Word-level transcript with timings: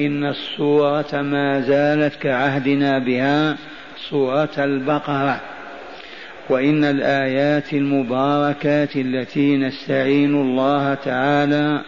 إن 0.00 0.24
السورة 0.24 1.22
ما 1.22 1.60
زالت 1.60 2.14
كعهدنا 2.14 2.98
بها 2.98 3.56
سورة 4.10 4.50
البقرة. 4.58 5.40
وإن 6.50 6.84
الآيات 6.84 7.72
المباركات 7.72 8.96
التي 8.96 9.56
نستعين 9.56 10.34
الله 10.34 10.94
تعالى 10.94 11.82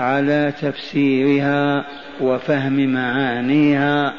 على 0.00 0.52
تفسيرها 0.60 1.84
وفهم 2.20 2.92
معانيها 2.92 4.14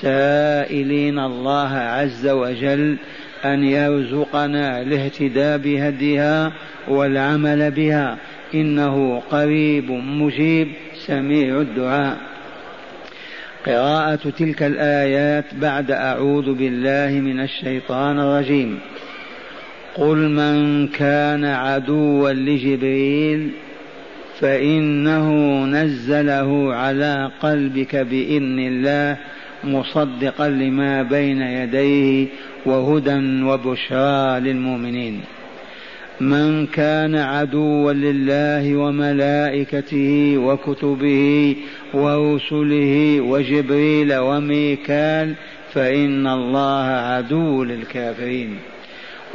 سائلين 0.00 1.18
الله 1.18 1.74
عز 1.74 2.26
وجل 2.26 2.96
أن 3.44 3.64
يرزقنا 3.64 4.82
الاهتداء 4.82 5.58
بهديها 5.58 6.52
والعمل 6.88 7.70
بها. 7.70 8.16
إنه 8.54 9.22
قريب 9.30 9.90
مجيب 9.90 10.68
سميع 11.06 11.60
الدعاء. 11.60 12.33
قراءة 13.66 14.30
تلك 14.38 14.62
الآيات 14.62 15.44
بعد 15.54 15.90
أعوذ 15.90 16.54
بالله 16.54 17.20
من 17.20 17.40
الشيطان 17.40 18.20
الرجيم. 18.20 18.78
قل 19.94 20.16
من 20.16 20.88
كان 20.88 21.44
عدوا 21.44 22.30
لجبريل 22.30 23.50
فإنه 24.40 25.28
نزله 25.64 26.74
على 26.74 27.30
قلبك 27.40 27.96
بإذن 27.96 28.58
الله 28.58 29.16
مصدقا 29.64 30.48
لما 30.48 31.02
بين 31.02 31.42
يديه 31.42 32.26
وهدى 32.66 33.42
وبشرى 33.42 34.40
للمؤمنين. 34.40 35.20
من 36.20 36.66
كان 36.66 37.14
عدوا 37.14 37.92
لله 37.92 38.76
وملائكته 38.76 40.34
وكتبه 40.38 41.56
ورسله 41.94 43.20
وجبريل 43.20 44.14
وميكال 44.14 45.34
فإن 45.72 46.26
الله 46.26 46.84
عدو 46.84 47.64
للكافرين. 47.64 48.56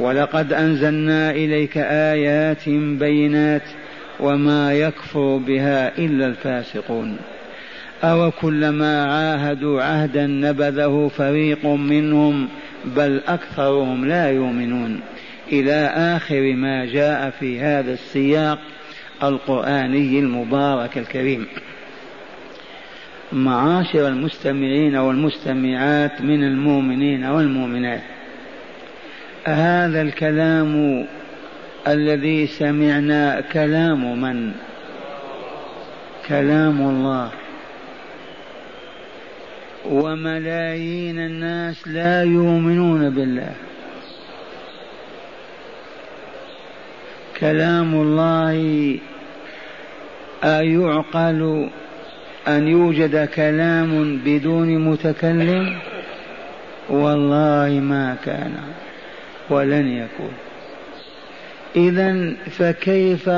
ولقد 0.00 0.52
أنزلنا 0.52 1.30
إليك 1.30 1.78
آيات 1.78 2.68
بينات 2.68 3.68
وما 4.20 4.74
يكفر 4.74 5.36
بها 5.36 5.98
إلا 5.98 6.26
الفاسقون. 6.26 7.16
أو 8.04 8.30
كلما 8.30 9.04
عاهدوا 9.04 9.82
عهدا 9.82 10.26
نبذه 10.26 11.10
فريق 11.16 11.66
منهم 11.66 12.48
بل 12.96 13.20
أكثرهم 13.28 14.04
لا 14.04 14.30
يؤمنون. 14.30 15.00
إلى 15.52 15.92
آخر 16.16 16.52
ما 16.54 16.84
جاء 16.84 17.30
في 17.30 17.60
هذا 17.60 17.92
السياق 17.92 18.58
القرآني 19.22 20.18
المبارك 20.18 20.98
الكريم. 20.98 21.46
معاشر 23.32 24.08
المستمعين 24.08 24.96
والمستمعات 24.96 26.20
من 26.20 26.44
المؤمنين 26.44 27.24
والمؤمنات 27.24 28.02
هذا 29.44 30.02
الكلام 30.02 31.06
الذي 31.88 32.46
سمعنا 32.46 33.40
كلام 33.40 34.20
من؟ 34.20 34.52
كلام 36.28 36.80
الله. 36.80 37.30
وملايين 39.90 41.18
الناس 41.18 41.88
لا 41.88 42.22
يؤمنون 42.22 43.10
بالله. 43.10 43.52
كلام 47.40 47.94
الله 47.94 48.98
أيعقل 50.44 51.68
أن 52.48 52.68
يوجد 52.68 53.28
كلام 53.28 54.20
بدون 54.24 54.78
متكلم؟ 54.78 55.78
والله 56.88 57.80
ما 57.82 58.16
كان 58.24 58.54
ولن 59.50 59.88
يكون. 59.88 60.32
إذا 61.76 62.34
فكيف 62.50 63.30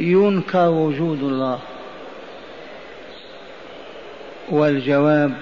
ينكر 0.00 0.68
وجود 0.68 1.22
الله؟ 1.22 1.58
والجواب 4.48 5.32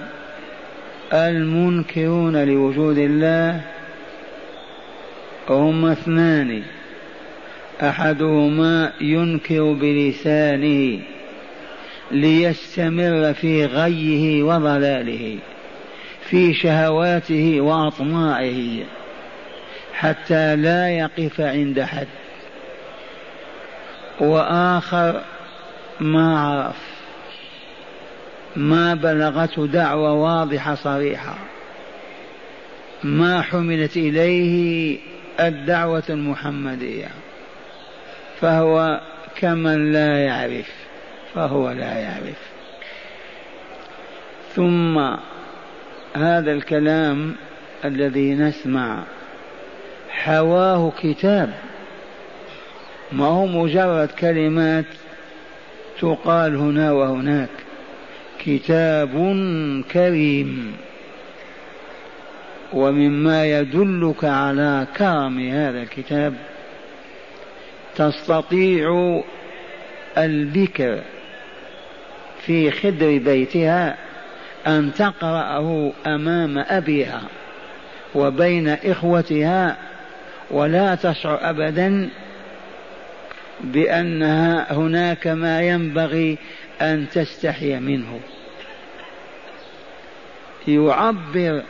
المنكرون 1.13 2.43
لوجود 2.43 2.97
الله 2.97 3.61
هم 5.49 5.85
اثنان. 5.85 6.63
أحدهما 7.81 8.93
ينكر 9.01 9.73
بلسانه 9.73 10.99
ليستمر 12.11 13.33
في 13.33 13.65
غيه 13.65 14.43
وضلاله 14.43 15.37
في 16.29 16.53
شهواته 16.53 17.61
وأطماعه 17.61 18.85
حتى 19.93 20.55
لا 20.55 20.89
يقف 20.89 21.41
عند 21.41 21.81
حد. 21.81 22.07
وآخر 24.19 25.21
ما 25.99 26.39
عرف 26.39 26.75
ما 28.55 28.93
بلغته 28.93 29.67
دعوة 29.67 30.13
واضحة 30.13 30.75
صريحة. 30.75 31.37
ما 33.03 33.41
حملت 33.41 33.97
إليه 33.97 34.97
الدعوة 35.39 36.03
المحمدية. 36.09 37.24
فهو 38.41 39.01
كمن 39.35 39.91
لا 39.91 40.25
يعرف 40.25 40.69
فهو 41.33 41.71
لا 41.71 41.93
يعرف. 41.99 42.39
ثم 44.55 44.97
هذا 46.15 46.51
الكلام 46.51 47.35
الذي 47.85 48.33
نسمع 48.33 49.03
حواه 50.09 50.91
كتاب. 51.01 51.53
ما 53.11 53.25
هو 53.25 53.45
مجرد 53.45 54.07
كلمات 54.07 54.85
تقال 56.01 56.55
هنا 56.55 56.91
وهناك. 56.91 57.49
كتاب 58.39 59.13
كريم. 59.91 60.77
ومما 62.73 63.45
يدلك 63.45 64.23
على 64.23 64.87
كرم 64.97 65.39
هذا 65.39 65.81
الكتاب 65.81 66.33
تستطيع 67.95 69.21
البكر 70.17 71.01
في 72.45 72.71
خدر 72.71 73.17
بيتها 73.17 73.97
أن 74.67 74.93
تقرأه 74.93 75.91
أمام 76.05 76.57
أبيها 76.57 77.21
وبين 78.15 78.67
إخوتها 78.69 79.77
ولا 80.51 80.95
تشعر 80.95 81.49
أبدا 81.49 82.09
بأنها 83.63 84.73
هناك 84.73 85.27
ما 85.27 85.61
ينبغي 85.61 86.37
أن 86.81 87.05
تستحي 87.13 87.79
منه. 87.79 88.19
يعبر 90.67 91.63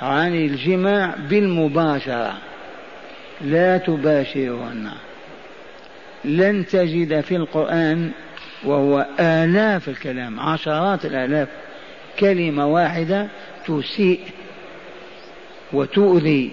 عن 0.00 0.34
الجماع 0.34 1.14
بالمباشرة. 1.30 2.34
لا 3.40 3.78
تباشرهن. 3.78 4.90
لن 6.24 6.66
تجد 6.66 7.20
في 7.20 7.36
القرآن 7.36 8.10
وهو 8.64 9.06
آلاف 9.20 9.88
الكلام 9.88 10.40
عشرات 10.40 11.04
الآلاف 11.04 11.48
كلمة 12.18 12.66
واحدة 12.66 13.28
تسيء 13.66 14.20
وتؤذي. 15.72 16.52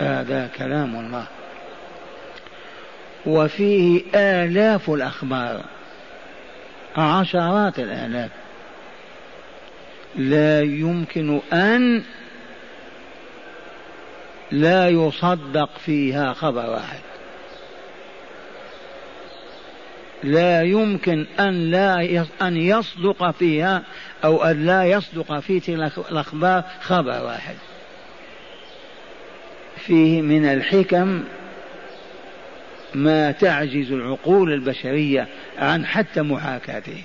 هذا 0.00 0.50
كلام 0.58 0.96
الله. 0.96 1.26
وفيه 3.26 4.02
آلاف 4.14 4.90
الأخبار 4.90 5.64
عشرات 6.96 7.78
الآلاف. 7.78 8.30
لا 10.16 10.62
يمكن 10.62 11.40
أن 11.52 12.02
لا 14.50 14.88
يصدق 14.88 15.70
فيها 15.78 16.32
خبر 16.32 16.70
واحد. 16.70 17.07
لا 20.22 20.62
يمكن 20.62 21.26
أن 21.40 21.70
لا 21.70 22.24
أن 22.42 22.56
يصدق 22.56 23.30
فيها 23.30 23.82
أو 24.24 24.44
أن 24.44 24.66
لا 24.66 24.84
يصدق 24.84 25.38
في 25.38 25.60
تلك 25.60 25.98
الأخبار 25.98 26.64
خبر 26.80 27.24
واحد. 27.24 27.54
فيه 29.76 30.22
من 30.22 30.44
الحكم 30.44 31.24
ما 32.94 33.30
تعجز 33.30 33.92
العقول 33.92 34.52
البشرية 34.52 35.28
عن 35.58 35.86
حتى 35.86 36.22
محاكاته. 36.22 37.02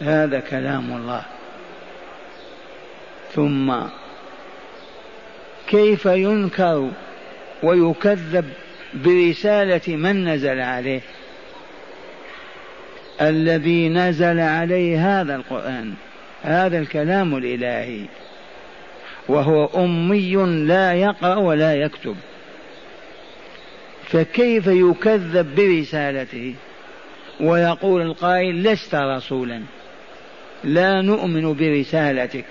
هذا 0.00 0.40
كلام 0.40 0.96
الله. 0.96 1.22
ثم 3.34 3.74
كيف 5.66 6.06
ينكر 6.06 6.90
ويكذب 7.62 8.52
برسالة 8.94 9.96
من 9.96 10.28
نزل 10.28 10.60
عليه؟ 10.60 11.00
الذي 13.20 13.88
نزل 13.88 14.40
عليه 14.40 15.20
هذا 15.20 15.36
القرآن 15.36 15.94
هذا 16.42 16.78
الكلام 16.78 17.36
الإلهي. 17.36 18.04
وهو 19.28 19.66
أمي 19.84 20.36
لا 20.66 20.92
يقرأ 20.92 21.34
ولا 21.36 21.74
يكتب. 21.74 22.16
فكيف 24.04 24.66
يكذب 24.66 25.54
برسالته؟ 25.54 26.54
ويقول 27.40 28.02
القائل 28.02 28.62
لست 28.62 28.94
رسولا. 28.94 29.60
لا 30.64 31.02
نؤمن 31.02 31.54
برسالتك 31.54 32.44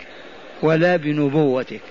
ولا 0.62 0.96
بنبوتك. 0.96 1.82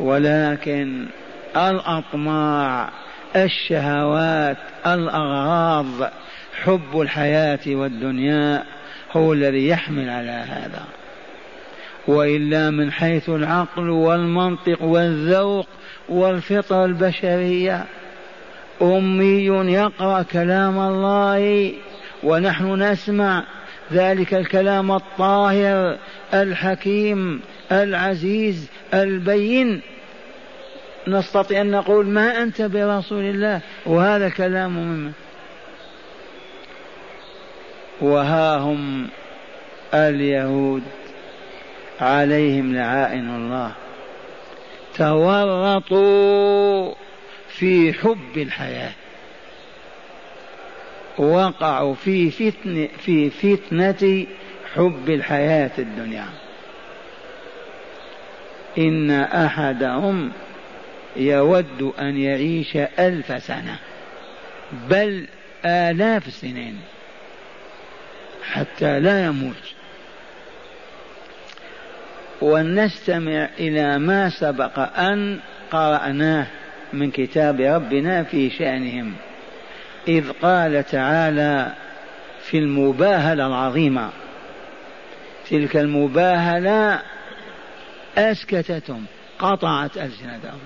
ولكن 0.00 1.06
الأطماع 1.56 2.88
الشهوات 3.36 4.56
الأغراض 4.86 6.10
حب 6.62 7.00
الحياة 7.00 7.60
والدنيا 7.66 8.64
هو 9.12 9.32
الذي 9.32 9.68
يحمل 9.68 10.10
على 10.10 10.30
هذا. 10.30 10.84
وإلا 12.06 12.70
من 12.70 12.92
حيث 12.92 13.28
العقل 13.28 13.90
والمنطق 13.90 14.82
والذوق 14.82 15.66
والفطره 16.08 16.84
البشرية 16.84 17.84
أمي 18.82 19.46
يقرأ 19.72 20.22
كلام 20.22 20.78
الله 20.78 21.72
ونحن 22.22 22.82
نسمع 22.82 23.44
ذلك 23.92 24.34
الكلام 24.34 24.92
الطاهر 24.92 25.98
الحكيم 26.34 27.40
العزيز 27.72 28.70
البين. 28.94 29.80
نستطيع 31.08 31.60
أن 31.60 31.70
نقول 31.70 32.06
ما 32.06 32.42
أنت 32.42 32.62
برسول 32.62 33.24
الله 33.24 33.60
وهذا 33.86 34.28
كلام 34.28 34.70
ممن 34.70 35.12
وها 38.02 38.56
هم 38.56 39.08
اليهود 39.94 40.82
عليهم 42.00 42.74
لعائن 42.74 43.34
الله. 43.34 43.72
تورطوا 44.94 46.94
في 47.48 47.92
حب 47.92 48.36
الحياة. 48.36 48.92
وقعوا 51.18 51.94
في 51.94 52.30
فتنة 52.30 52.88
في 52.98 53.30
فتنة 53.30 54.26
حب 54.74 55.10
الحياة 55.10 55.70
الدنيا. 55.78 56.26
إن 58.78 59.10
أحدهم 59.20 60.32
يود 61.16 61.92
أن 62.00 62.16
يعيش 62.16 62.76
ألف 62.76 63.42
سنة 63.42 63.78
بل 64.88 65.26
آلاف 65.64 66.26
السنين. 66.26 66.80
حتى 68.52 69.00
لا 69.00 69.24
يموت. 69.24 69.74
ونستمع 72.42 73.48
إلى 73.58 73.98
ما 73.98 74.30
سبق 74.30 74.78
أن 74.98 75.38
قرأناه 75.70 76.46
من 76.92 77.10
كتاب 77.10 77.60
ربنا 77.60 78.22
في 78.22 78.50
شأنهم. 78.50 79.14
إذ 80.08 80.32
قال 80.42 80.84
تعالى 80.84 81.72
في 82.40 82.58
المباهلة 82.58 83.46
العظيمة 83.46 84.10
تلك 85.50 85.76
المباهلة 85.76 87.02
أسكتتهم 88.18 89.04
قطعت 89.38 89.96
ألسنتهم. 89.96 90.60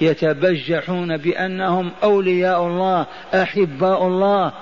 يتبجحون 0.00 1.16
بأنهم 1.16 1.90
أولياء 2.02 2.66
الله 2.66 3.06
أحباء 3.34 4.06
الله 4.06 4.52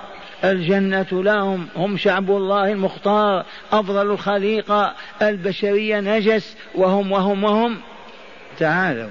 الجنة 0.43 1.07
لهم 1.11 1.67
هم 1.75 1.97
شعب 1.97 2.31
الله 2.31 2.71
المختار 2.71 3.45
أفضل 3.71 4.11
الخليقة 4.11 4.93
البشرية 5.21 5.99
نجس 5.99 6.57
وهم 6.75 7.11
وهم 7.11 7.43
وهم. 7.43 7.77
تعالوا. 8.57 9.09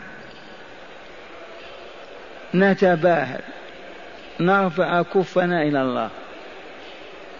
نتباهل. 2.55 3.41
نرفع 4.41 5.03
كفنا 5.03 5.62
إلى 5.62 5.82
الله. 5.82 6.11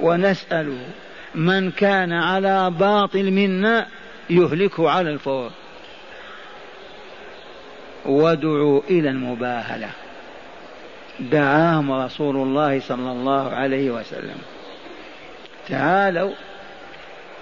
ونسأله. 0.01 0.87
من 1.35 1.71
كان 1.71 2.13
على 2.13 2.71
باطل 2.71 3.31
منا 3.31 3.87
يهلكه 4.31 4.91
على 4.91 5.11
الفور. 5.11 5.51
وادعوا 8.07 8.81
إلى 8.91 9.11
المباهلة. 9.11 9.91
دعاهم 11.21 11.93
رسول 11.93 12.37
الله 12.37 12.81
صلى 12.81 13.13
الله 13.13 13.51
عليه 13.51 13.91
وسلم. 13.91 14.37
تعالوا 15.69 16.33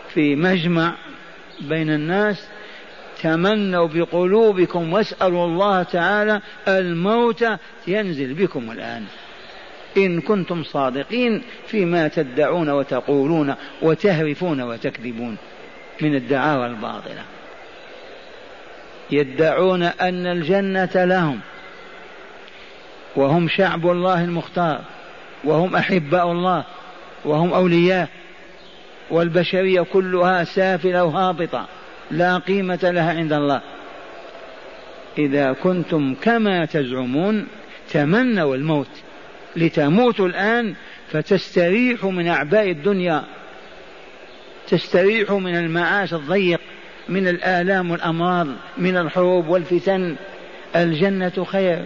في 0.09 0.37
مجمع 0.37 0.95
بين 1.61 1.91
الناس. 1.91 2.49
تمنوا 3.23 3.89
بقلوبكم 3.89 4.93
واسألوا 4.93 5.47
الله 5.47 5.83
تعالى 5.83 6.41
الموت 6.69 7.45
ينزل 7.87 8.35
بكم 8.35 8.71
الآن. 8.71 9.05
إن 9.97 10.21
كنتم 10.21 10.63
صادقين 10.63 11.43
فيما 11.67 12.09
تدعون 12.09 12.71
وتقولون 12.71 13.55
وتهرفون 13.83 14.61
وتكذبون 14.61 15.37
من 16.01 16.15
الدعاوى 16.15 16.67
الباطلة. 16.67 17.23
يدعون 19.11 19.83
أن 19.83 20.27
الجنة 20.27 21.05
لهم. 21.05 21.41
وهم 23.19 23.49
شعب 23.49 23.91
الله 23.91 24.25
المختار 24.25 24.81
وهم 25.45 25.77
أحباء 25.77 26.33
الله 26.33 26.65
وهم 27.25 27.53
أولياء 27.53 28.09
والبشرية 29.11 29.81
كلها 29.81 30.45
سافلة 30.45 31.05
وهابطة 31.05 31.67
لا 32.11 32.39
قيمة 32.39 32.79
لها 32.83 33.19
عند 33.19 33.33
الله. 33.33 33.61
إذا 35.19 35.53
كنتم 35.53 36.15
كما 36.15 36.65
تزعمون 36.65 37.47
تمنوا 37.91 38.55
الموت. 38.55 38.91
لتموتوا 39.57 40.29
الآن 40.29 40.75
فتستريحوا 41.11 42.11
من 42.11 42.29
أعباء 42.29 42.71
الدنيا 42.71 43.25
تستريحوا 44.69 45.41
من 45.41 45.57
المعاش 45.57 46.15
الضيق 46.15 46.61
من 47.09 47.29
الآلام 47.29 47.91
والأمراض 47.91 48.47
من 48.79 48.97
الحروب 48.97 49.49
والفتن. 49.49 50.17
الجنة 50.77 51.45
خير. 51.45 51.85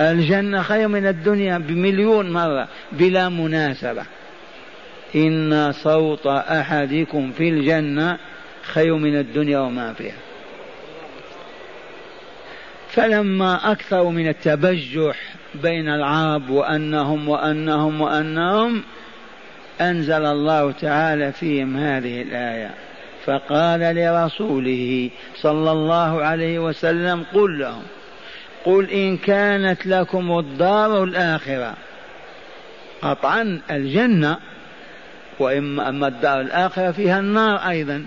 الجنة 0.00 0.62
خير 0.62 0.88
من 0.88 1.06
الدنيا 1.06 1.58
بمليون 1.58 2.30
مرة 2.32 2.68
بلا 2.92 3.28
مناسبة. 3.28 4.04
إن 5.14 5.72
صوت 5.72 6.26
أحدكم 6.26 7.32
في 7.32 7.48
الجنة 7.48 8.18
خير 8.62 8.96
من 8.96 9.18
الدنيا 9.18 9.58
وما 9.58 9.92
فيها. 9.92 10.16
فلما 12.88 13.72
أكثروا 13.72 14.10
من 14.10 14.28
التبجح 14.28 15.16
بين 15.54 15.88
العرب 15.88 16.50
وأنهم 16.50 17.28
وأنهم 17.28 18.00
وأنهم 18.00 18.82
أنزل 19.80 20.24
الله 20.24 20.72
تعالى 20.72 21.32
فيهم 21.32 21.76
هذه 21.76 22.22
الآية. 22.22 22.70
فقال 23.24 23.80
لرسوله 23.80 25.10
صلى 25.36 25.72
الله 25.72 26.22
عليه 26.22 26.58
وسلم 26.58 27.24
قل 27.34 27.58
لهم 27.58 27.82
قل 28.64 28.90
إن 28.90 29.16
كانت 29.16 29.86
لكم 29.86 30.38
الدار 30.38 31.04
الآخرة. 31.04 31.74
قطعا 33.02 33.60
الجنة 33.70 34.36
وإما 35.38 35.88
أما 35.88 36.08
الدار 36.08 36.40
الآخرة 36.40 36.90
فيها 36.90 37.18
النار 37.18 37.56
أيضا. 37.56 38.04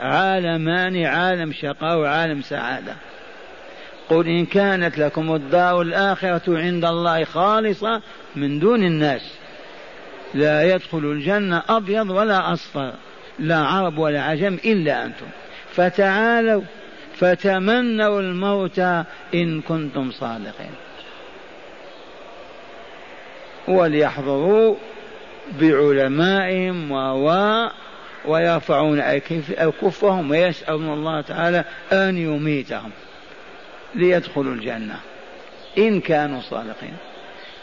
عالمان 0.00 1.04
عالم 1.04 1.52
شقاء 1.52 1.98
وعالم 1.98 2.42
سعادة. 2.42 2.94
قل 4.08 4.26
إن 4.26 4.46
كانت 4.46 4.98
لكم 4.98 5.34
الدار 5.34 5.82
الآخرة 5.82 6.58
عند 6.58 6.84
الله 6.84 7.24
خالصة 7.24 8.02
من 8.36 8.58
دون 8.58 8.84
الناس. 8.84 9.34
لا 10.34 10.74
يدخل 10.74 10.98
الجنة 10.98 11.62
أبيض 11.68 12.10
ولا 12.10 12.52
أصفر. 12.52 12.92
لا 13.38 13.58
عرب 13.58 13.98
ولا 13.98 14.22
عجم 14.22 14.58
إلا 14.64 15.04
أنتم. 15.04 15.26
فتعالوا 15.72 16.62
فتمنوا 17.20 18.20
الموت 18.20 18.78
إن 19.34 19.60
كنتم 19.60 20.10
صادقين. 20.10 20.70
وليحضروا 23.68 24.74
بعلمائهم 25.60 26.92
و 26.92 27.68
ويرفعون 28.24 29.00
أكفهم 29.58 30.30
ويسألون 30.30 30.92
الله 30.92 31.20
تعالى 31.20 31.64
أن 31.92 32.18
يميتهم 32.18 32.90
ليدخلوا 33.94 34.54
الجنة. 34.54 35.00
إن 35.78 36.00
كانوا 36.00 36.40
صادقين. 36.40 36.96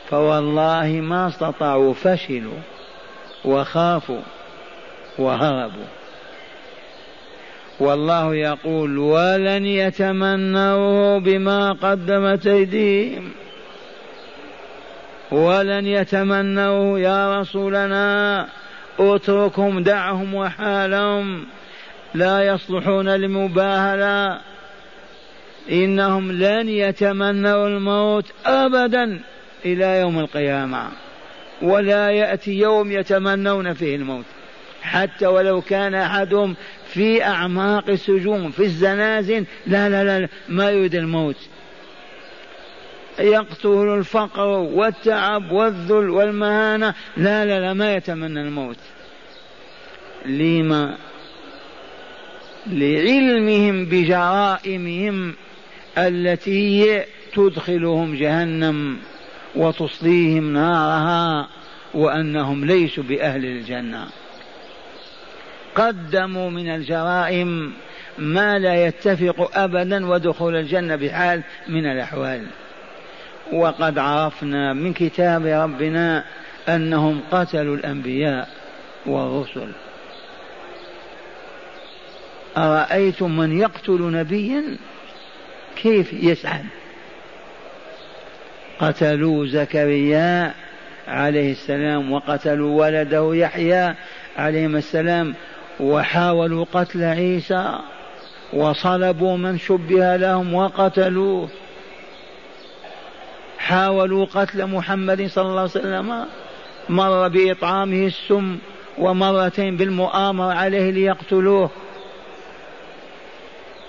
فوالله 0.10 0.88
ما 0.88 1.28
استطاعوا 1.28 1.94
فشلوا 1.94 2.60
وخافوا 3.46 4.22
وهربوا. 5.18 5.97
والله 7.80 8.36
يقول 8.36 8.98
ولن 8.98 9.66
يتمنوه 9.66 11.20
بما 11.20 11.72
قدمت 11.72 12.48
أيديهم. 12.48 13.32
ولن 15.32 15.86
يتمنوا 15.86 17.00
يا 17.00 17.40
رسولنا. 17.40 18.48
اتركهم 19.00 19.84
دعهم 19.84 20.34
وحالهم. 20.34 21.46
لا 22.14 22.48
يصلحون 22.48 23.10
للمباهله 23.10 24.40
إنهم 25.72 26.32
لن 26.32 26.70
يتمنوا 26.70 27.68
الموت 27.68 28.26
ابدا 28.46 29.20
إلى 29.66 30.00
يوم 30.00 30.20
القيامة. 30.20 30.88
ولا 31.62 32.10
يأتي 32.10 32.52
يوم 32.52 32.92
يتمنون 32.92 33.74
فيه 33.74 33.96
الموت. 33.96 34.26
حتى 34.88 35.28
ولو 35.28 35.62
كان 35.62 35.96
أحدهم 35.96 36.56
في 36.88 37.24
أعماق 37.24 37.90
السجون 37.90 38.52
في 38.52 38.64
الزنازل 38.64 39.46
لا 39.68 39.90
لا 39.90 40.20
لا 40.20 40.28
ما 40.50 40.72
يريد 40.72 40.96
الموت. 40.96 41.36
يقتل 43.20 43.94
الفقر 43.98 44.48
والتعب 44.48 45.52
والذل 45.52 46.10
والمهانة 46.10 46.94
لا 47.18 47.46
لا 47.46 47.60
لا 47.60 47.74
ما 47.74 47.94
يتمنى 47.96 48.42
الموت. 48.42 48.78
لما؟ 50.26 50.98
لعلمهم 52.68 53.86
بجرائمهم 53.86 55.36
التي 55.98 57.04
تدخلهم 57.34 58.16
جهنم 58.16 58.98
وتصليهم 59.56 60.54
نارها 60.54 61.50
وأنهم 61.94 62.66
ليسوا 62.66 63.04
بأهل 63.04 63.46
الجنة. 63.46 64.08
قدموا 65.78 66.50
من 66.50 66.70
الجرائم 66.70 67.74
ما 68.18 68.60
لا 68.60 68.86
يتفق 68.88 69.58
ابدا 69.58 70.06
ودخول 70.06 70.56
الجنة 70.56 70.96
بحال 70.96 71.44
من 71.68 71.86
الأحوال. 71.86 72.46
وقد 73.54 73.98
عرفنا 73.98 74.74
من 74.74 74.94
كتاب 74.94 75.46
ربنا 75.46 76.24
أنهم 76.70 77.22
قتلوا 77.32 77.76
الأنبياء 77.76 78.50
والرسل. 79.06 79.72
أرأيتم 82.58 83.38
من 83.38 83.60
يقتل 83.60 84.02
نبيا؟ 84.02 84.78
كيف 85.76 86.14
يسعد 86.14 86.66
قتلوا 88.80 89.46
زكريا 89.46 90.54
عليه 91.08 91.52
السلام 91.52 92.12
وقتلوا 92.12 92.80
ولده 92.80 93.36
يحيى 93.36 93.96
عليهما 94.38 94.78
السلام 94.78 95.36
وحاولوا 95.80 96.66
قتل 96.74 97.04
عيسى 97.04 97.80
وصلبوا 98.54 99.38
من 99.38 99.58
شبه 99.58 100.16
لهم 100.16 100.54
وقتلوه. 100.54 101.50
حاولوا 103.58 104.26
قتل 104.26 104.68
محمد 104.68 105.28
صلى 105.28 105.50
الله 105.50 105.62
عليه 105.62 105.70
وسلم 105.72 106.26
مر 106.90 107.28
بإطعامه 107.28 108.06
السم 108.06 108.58
ومرتين 108.98 109.78
بالمؤامرة 109.78 110.54
عليه 110.54 110.92
ليقتلوه. 110.92 111.70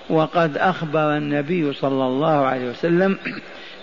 وقد 0.09 0.57
أخبر 0.57 1.17
النبي 1.17 1.73
صلى 1.73 2.05
الله 2.05 2.45
عليه 2.45 2.69
وسلم 2.69 3.17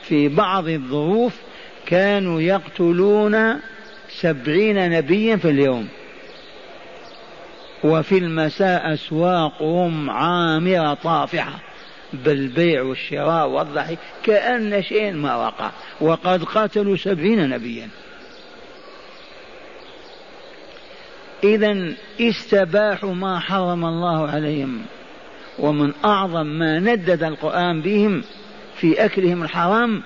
في 0.02 0.28
بعض 0.28 0.68
الظروف 0.68 1.40
كانوا 1.86 2.40
يقتلون 2.40 3.60
سبعين 4.08 4.90
نبيا 4.90 5.36
في 5.36 5.50
اليوم. 5.50 5.88
وفي 7.86 8.18
المساء 8.18 8.94
أسواقهم 8.94 10.10
عامرة 10.10 10.94
طافحة 10.94 11.58
بالبيع 12.12 12.82
والشراء 12.82 13.48
والضحك 13.48 13.98
كأن 14.24 14.82
شيء 14.82 15.12
ما 15.12 15.36
وقع. 15.36 15.70
وقد 16.00 16.44
قتلوا 16.44 16.96
سبعين 16.96 17.48
نبيا. 17.48 17.88
إذا 21.44 21.92
استباحوا 22.20 23.14
ما 23.14 23.38
حرم 23.38 23.84
الله 23.84 24.28
عليهم 24.28 24.82
ومن 25.58 25.92
أعظم 26.04 26.46
ما 26.46 26.78
ندد 26.78 27.22
القرآن 27.22 27.82
بهم 27.82 28.24
في 28.76 29.04
أكلهم 29.04 29.42
الحرام 29.42 30.02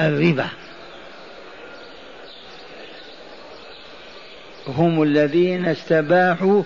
الربا. 0.00 0.48
هم 4.68 5.02
الذين 5.02 5.66
استباحوا 5.66 6.62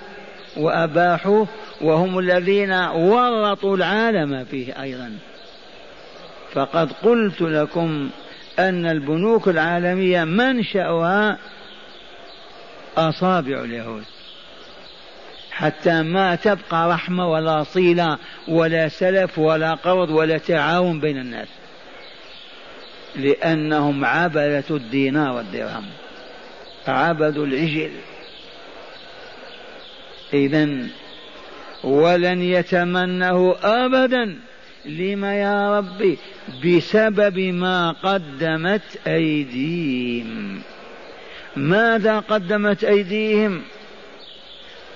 وأباحوا 0.56 1.46
وهم 1.80 2.18
الذين 2.18 2.72
ورطوا 2.72 3.76
العالم 3.76 4.44
فيه 4.44 4.82
أيضا. 4.82 5.18
فقد 6.52 6.92
قلت 6.92 7.40
لكم 7.40 8.10
أن 8.58 8.86
البنوك 8.86 9.48
العالمية 9.48 10.24
منشأها 10.24 11.38
أصابع 12.96 13.60
اليهود. 13.60 14.04
حتى 15.50 16.02
ما 16.02 16.34
تبقى 16.34 16.90
رحمة 16.90 17.30
ولا 17.30 17.62
صلة 17.62 18.18
ولا 18.48 18.88
سلف 18.88 19.38
ولا 19.38 19.74
قرض 19.74 20.10
ولا 20.10 20.38
تعاون 20.38 21.00
بين 21.00 21.18
الناس. 21.18 21.48
لأنهم 23.16 24.04
عبدة 24.04 24.64
الدينار 24.70 25.36
والدرهم. 25.36 25.84
عبدوا 26.88 27.46
العجل 27.46 27.90
إذا 30.34 30.68
ولن 31.84 32.42
يتمنه 32.42 33.56
أبدا. 33.62 34.38
لما 34.84 35.34
يا 35.34 35.78
ربي؟ 35.78 36.18
بسبب 36.64 37.38
ما 37.38 37.92
قدمت 37.92 38.98
أيديهم. 39.06 40.60
ماذا 41.56 42.18
قدمت 42.18 42.84
أيديهم؟ 42.84 43.62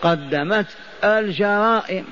قدمت 0.02 0.66
الجرائم 1.04 2.04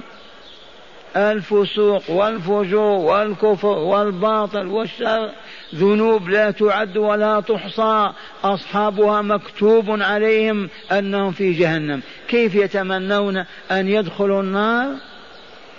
الفسوق 1.17 2.11
والفجور 2.11 2.99
والكفر 2.99 3.79
والباطل 3.79 4.67
والشر. 4.67 5.31
ذنوب 5.75 6.29
لا 6.29 6.51
تعد 6.51 6.97
ولا 6.97 7.41
تحصى 7.41 8.13
أصحابها 8.45 9.23
مكتوب 9.23 10.03
عليهم 10.03 10.69
أنهم 10.93 11.33
في 11.33 11.53
جهنم. 11.53 12.03
كيف 12.29 12.55
يتمنون 12.55 13.45
أن 13.71 13.89
يدخلوا 13.89 14.43
النار؟ 14.43 14.95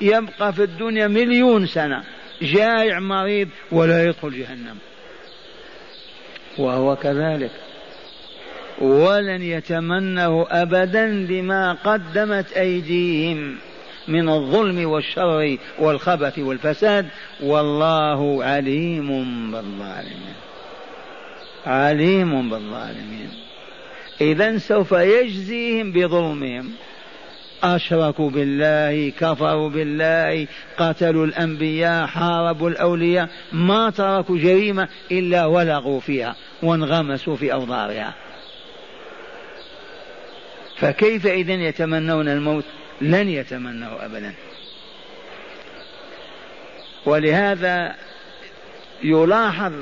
يبقى 0.01 0.53
في 0.53 0.63
الدنيا 0.63 1.07
مليون 1.07 1.65
سنة 1.65 2.03
جائع 2.41 2.99
مريض 2.99 3.49
ولا 3.71 4.05
يدخل 4.05 4.31
جهنم. 4.31 4.77
وهو 6.57 6.95
كذلك. 6.95 7.51
ولن 8.81 9.41
يتمنه 9.41 10.47
ابدا 10.49 11.25
بما 11.27 11.73
قدمت 11.73 12.51
أيديهم. 12.51 13.57
من 14.09 14.29
الظلم 14.29 14.89
والشر 14.89 15.57
والخبث 15.79 16.39
والفساد 16.39 17.07
والله 17.43 18.43
عليم 18.43 19.07
بالظالمين. 19.51 20.35
عليم 21.65 22.49
بالظالمين. 22.49 23.29
اذا 24.21 24.57
سوف 24.57 24.91
يجزيهم 24.91 25.91
بظلمهم. 25.91 26.71
أشركوا 27.63 28.29
بالله 28.29 29.09
كفروا 29.09 29.69
بالله 29.69 30.47
قتلوا 30.77 31.25
الأنبياء 31.25 32.07
حاربوا 32.07 32.69
الأولياء 32.69 33.29
ما 33.51 33.89
تركوا 33.89 34.37
جريمة 34.37 34.87
إلا 35.11 35.45
ولغوا 35.45 35.99
فيها 35.99 36.35
وانغمسوا 36.63 37.35
في 37.35 37.53
أوضارها 37.53 38.13
فكيف 40.77 41.27
إذا 41.27 41.53
يتمنون 41.53 42.27
الموت؟ 42.27 42.65
لن 43.01 43.29
يتمنوا 43.29 44.05
أبدا. 44.05 44.33
ولهذا 47.05 47.95
يلاحظ 49.03 49.73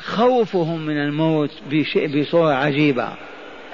خوفهم 0.00 0.86
من 0.86 0.96
الموت 0.96 1.50
بصورة 2.14 2.54
عجيبة. 2.54 3.12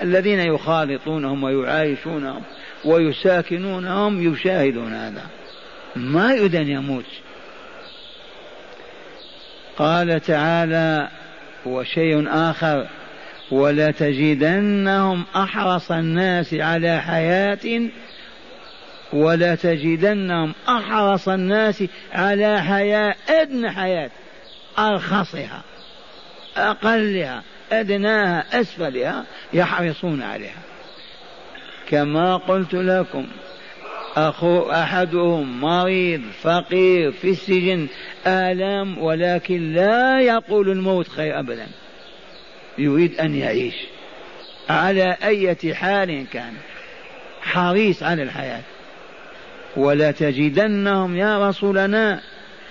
الذين 0.02 0.38
يخالطونهم 0.38 1.42
ويعايشونهم 1.42 2.42
ويساكنونهم 2.84 4.32
يشاهدون 4.32 4.94
هذا. 4.94 5.26
ما 5.96 6.32
يريد 6.32 6.54
أن 6.54 6.68
يموت. 6.68 7.04
قال 9.76 10.20
تعالى 10.20 11.08
وشيء 11.66 12.28
آخر 12.28 12.86
ولا 13.50 13.90
تجدنهم 13.90 15.24
أحرص 15.36 15.92
الناس 15.92 16.54
على 16.54 17.00
حياة 17.00 17.88
ولا 19.12 19.54
تجدنهم 19.54 20.54
أحرص 20.68 21.28
الناس 21.28 21.84
على 22.12 22.62
حياة 22.62 23.14
أدنى 23.28 23.70
حياة. 23.70 24.10
أرخصها 24.78 25.62
أقلها 26.56 27.42
أدناها 27.72 28.60
أسفلها 28.60 29.24
يحرصون 29.52 30.22
عليها. 30.22 30.62
كما 31.88 32.36
قلت 32.36 32.74
لكم 32.74 33.26
أخو 34.16 34.70
أحدهم 34.70 35.60
مريض 35.60 36.22
فقير 36.42 37.12
في 37.12 37.30
السجن 37.30 37.86
آلام 38.26 38.98
ولكن 38.98 39.72
لا 39.72 40.20
يقول 40.20 40.70
الموت 40.70 41.08
خير 41.08 41.38
أبدا. 41.38 41.66
يريد 42.78 43.20
أن 43.20 43.34
يعيش. 43.34 43.74
على 44.70 45.16
أية 45.24 45.74
حال 45.74 46.26
كان؟ 46.32 46.52
حريص 47.42 48.02
على 48.02 48.22
الحياة. 48.22 48.62
ولا 49.78 50.10
تجدنهم 50.10 51.16
يا 51.16 51.48
رسولنا 51.48 52.20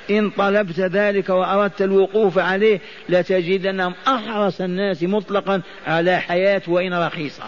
إن 0.09 0.29
طلبت 0.29 0.79
ذلك 0.79 1.29
وأردت 1.29 1.81
الوقوف 1.81 2.37
عليه 2.37 2.79
لتجدنهم 3.09 3.93
أحرص 4.07 4.61
الناس 4.61 5.03
مطلقا 5.03 5.61
على 5.87 6.19
حياة 6.19 6.61
وإن 6.67 6.93
رخيصة. 6.93 7.43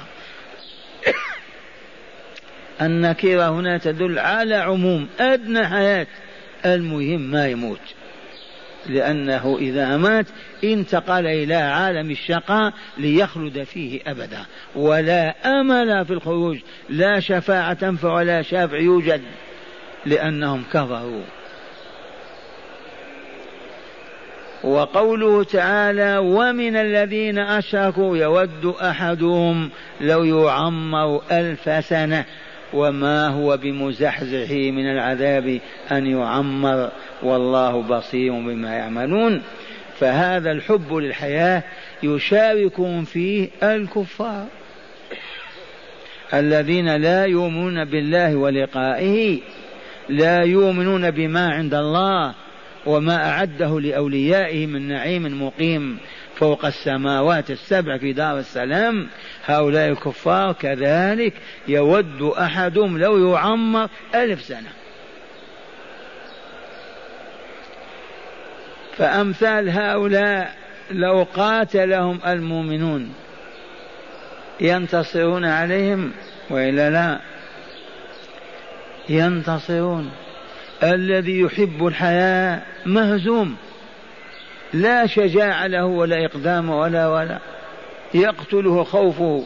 النكيرة 2.82 3.50
هنا 3.50 3.78
تدل 3.78 4.20
على 4.20 4.56
عموم 4.56 5.08
أدنى 5.20 5.68
حياة. 5.68 6.08
المهم 6.66 7.20
ما 7.20 7.48
يموت. 7.48 7.80
لأنه 8.90 9.58
إذا 9.60 9.98
مات 9.98 10.26
انتقل 10.64 11.28
إلى 11.28 11.56
عالم 11.56 12.12
الشقاء 12.12 12.74
ليخلد 12.98 13.64
فيه 13.64 14.02
أبدا. 14.08 14.46
ولا 14.76 15.36
أمل 15.60 16.06
في 16.06 16.14
الخروج. 16.14 16.58
لا 16.90 17.20
شفاعة 17.20 17.74
تنفع 17.74 18.14
ولا 18.14 18.42
شافع 18.42 18.78
يوجد. 18.78 19.22
لأنهم 20.06 20.64
كفروا. 20.74 21.24
وقوله 24.64 25.44
تعالى 25.44 26.18
ومن 26.18 26.76
الذين 26.76 27.40
أشركوا 27.40 28.18
يود 28.18 28.66
أحدهم 28.66 29.70
لو 30.02 30.24
يعمر 30.24 31.22
ألف 31.32 31.86
سنة 31.86 32.26
وما 32.74 33.28
هو 33.28 33.58
بمزحزحه 33.58 34.72
من 34.72 34.92
العذاب 34.92 35.60
أن 35.92 36.08
يعمر؟ 36.08 36.92
والله 37.24 37.82
بصير 37.82 38.32
بما 38.32 38.76
يعملون. 38.76 39.42
فهذا 40.00 40.52
الحب 40.52 40.94
للحياة 40.94 41.64
يشاركهم 42.04 43.04
فيه 43.04 43.50
الكفار 43.64 44.46
الذين 46.34 46.96
لا 46.96 47.26
يؤمنون 47.26 47.86
بالله 47.86 48.36
ولقائه. 48.36 49.40
لا 50.10 50.44
يؤمنون 50.44 51.12
بما 51.12 51.50
عند 51.54 51.74
الله 51.74 52.34
وما 52.86 53.30
أعده 53.30 53.80
لأوليائه 53.80 54.68
من 54.68 54.88
نعيم 54.88 55.44
مقيم. 55.44 55.98
فوق 56.36 56.66
السماوات 56.66 57.52
السبع 57.52 57.98
في 57.98 58.14
دار 58.14 58.40
السلام 58.40 59.08
هؤلاء 59.46 59.90
الكفار 59.90 60.54
كذلك 60.54 61.34
يود 61.68 62.22
أحدهم 62.22 62.98
لو 62.98 63.34
يعمر 63.34 63.90
ألف 64.16 64.42
سنة. 64.42 64.70
فأمثال 68.98 69.70
هؤلاء 69.70 70.56
لو 70.92 71.28
قاتلهم 71.34 72.20
المؤمنون 72.28 73.14
ينتصرون 74.62 75.46
عليهم 75.46 76.12
وإلا 76.50 76.90
لا؟ 76.90 77.20
ينتصرون. 79.10 80.12
الذي 80.84 81.40
يحب 81.40 81.88
الحياة 81.88 82.62
مهزوم. 82.86 83.56
لا 84.74 85.08
شجاعة 85.08 85.68
له 85.68 85.86
ولا 85.86 86.26
إقدام 86.26 86.70
ولا 86.70 87.08
ولا. 87.08 87.40
يقتله 88.14 88.84
خوفه 88.84 89.46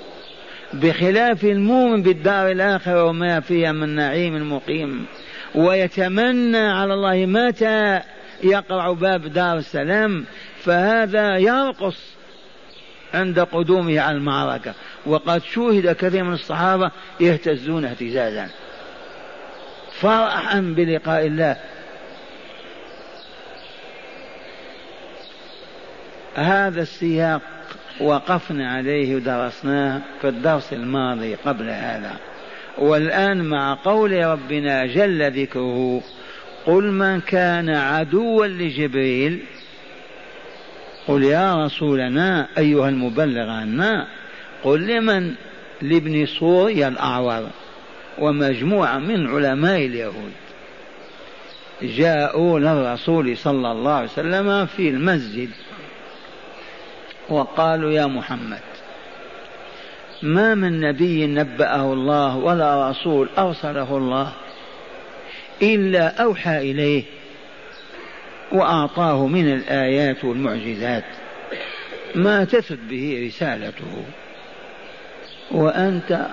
بخلاف 0.74 1.43
المؤمن 1.43 2.03
بالدار 2.03 2.51
الآخرة 2.51 3.05
وما 3.05 3.39
فيها 3.39 3.72
من 3.72 3.89
نعيم 3.89 4.53
مقيم. 4.53 5.05
ويتمنى 5.55 6.58
على 6.58 6.93
الله 6.93 7.25
متى 7.25 8.00
يقرع 8.43 8.91
باب 8.91 9.34
دار 9.34 9.58
السلام. 9.58 10.25
فهذا 10.63 11.38
يرقص 11.38 11.98
عند 13.13 13.39
قدومه 13.39 14.00
على 14.00 14.17
المعركة. 14.17 14.74
وقد 15.05 15.43
شوهد 15.43 15.96
كثير 15.96 16.24
من 16.24 16.34
الصحابة 16.34 16.91
يهتزون 17.20 17.86
اهتزازا. 17.86 18.50
فرحا 20.04 20.60
بلقاء 20.60 21.28
الله. 21.28 21.58
هذا 26.36 26.82
السياق 26.82 27.42
وقفنا 28.02 28.72
عليه 28.72 29.16
ودرسناه 29.16 30.02
في 30.22 30.28
الدرس 30.30 30.74
الماضي 30.74 31.36
قبل 31.36 31.70
هذا. 31.70 32.16
والآن 32.78 33.44
مع 33.44 33.78
قول 33.84 34.26
ربنا 34.26 34.86
جل 34.86 35.42
ذكره 35.42 36.02
قل 36.66 36.84
من 36.84 37.22
كان 37.22 37.70
عدوا 37.70 38.46
لجبريل 38.48 39.39
قل 41.08 41.24
يا 41.24 41.66
رسولنا 41.66 42.48
أيها 42.58 42.89
المبلغ 42.89 43.50
عنا 43.50 44.08
قل 44.63 44.88
لمن؟ 44.88 45.34
لابن 45.82 46.26
سوريا 46.26 46.88
الأعور. 46.88 47.50
ومجموعة 48.19 48.97
من 48.97 49.28
علماء 49.28 49.86
اليهود 49.86 50.32
جاءوا 51.82 52.60
للرسول 52.60 53.38
صلى 53.38 53.71
الله 53.71 53.91
عليه 53.93 54.08
وسلم 54.08 54.65
في 54.65 54.89
المسجد 54.89 55.49
وقالوا 57.30 57.91
يا 57.91 58.06
محمد 58.06 58.60
ما 60.21 60.56
من 60.56 60.80
نبي 60.80 61.28
نبأه 61.28 61.93
الله 61.93 62.38
ولا 62.38 62.89
رسول 62.89 63.30
أرسله 63.38 63.97
الله 63.97 64.34
إلا 65.62 66.23
أوحى 66.23 66.58
إليه 66.58 67.04
وأعطاه 68.52 69.28
من 69.28 69.54
الآيات 69.54 70.26
والمعجزات 70.26 71.04
ما 72.15 72.43
تثبت 72.43 72.80
به 72.89 73.23
رسالته 73.28 74.04
وأنت 75.52 76.28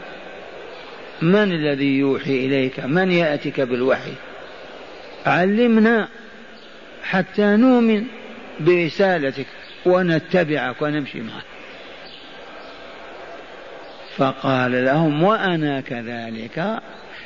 من 1.23 1.53
الذي 1.53 1.99
يوحي 1.99 2.47
إليك؟ 2.47 2.81
من 2.81 3.13
يأتيك 3.13 3.61
بالوحي؟ 3.61 4.13
علمنا 5.27 6.09
حتى 7.03 7.57
نؤمن 7.57 8.05
برسالتك 8.61 9.47
ونتبعك 9.87 10.83
ونمشي 10.83 11.21
معك. 11.21 11.45
فقال 14.17 14.85
لهم 14.85 15.23
وأنا 15.23 15.81
كذلك 15.81 16.81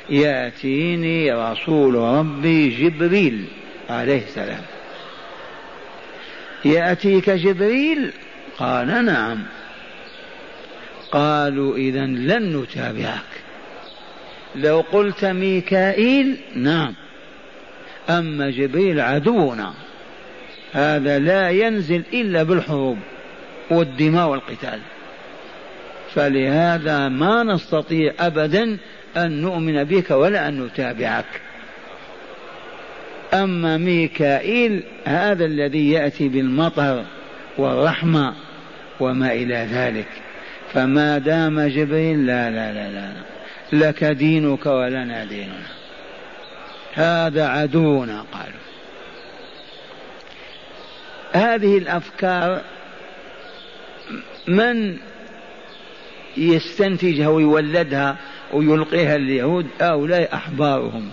يأتيني 0.09 1.33
رسول 1.33 1.95
ربي 1.95 2.69
جبريل 2.69 3.45
عليه 3.89 4.23
السلام. 4.23 4.61
يأتيك 6.65 7.29
جبريل؟ 7.29 8.11
قال 8.57 9.05
نعم. 9.05 9.43
قالوا 11.11 11.77
إذا 11.77 12.05
لن 12.05 12.57
نتابعك. 12.57 13.44
لو 14.55 14.83
قلت 14.91 15.25
ميكائيل 15.25 16.37
نعم. 16.55 16.93
أما 18.09 18.49
جبريل 18.49 18.99
عدونا 18.99 19.73
هذا 20.73 21.19
لا 21.19 21.49
ينزل 21.49 22.03
إلا 22.13 22.43
بالحروب 22.43 22.97
والدماء 23.71 24.27
والقتال. 24.27 24.79
فلهذا 26.13 27.09
ما 27.09 27.43
نستطيع 27.43 28.13
أبدا 28.19 28.77
أن 29.17 29.41
نؤمن 29.41 29.83
بك 29.83 30.11
ولا 30.11 30.47
أن 30.47 30.61
نتابعك. 30.61 31.25
أما 33.33 33.77
ميكائيل 33.77 34.83
هذا 35.05 35.45
الذي 35.45 35.91
يأتي 35.91 36.27
بالمطر 36.27 37.05
والرحمة 37.57 38.33
وما 38.99 39.33
إلى 39.33 39.67
ذلك. 39.71 40.07
فما 40.73 41.17
دام 41.17 41.61
جبريل 41.61 42.25
لا 42.25 42.49
لا 42.49 42.73
لا 42.73 42.91
لا 42.91 43.34
لك 43.73 44.03
دينك 44.03 44.65
ولنا 44.65 45.25
ديننا. 45.25 45.67
هذا 46.93 47.47
عدونا 47.47 48.25
قالوا. 48.31 48.65
هذه 51.33 51.77
الأفكار 51.77 52.61
من 54.47 54.97
يستنتجها 56.37 57.27
ويولدها 57.27 58.17
ويلقيها 58.53 59.15
اليهود؟ 59.15 59.67
هؤلاء 59.81 60.33
أحبارهم. 60.33 61.09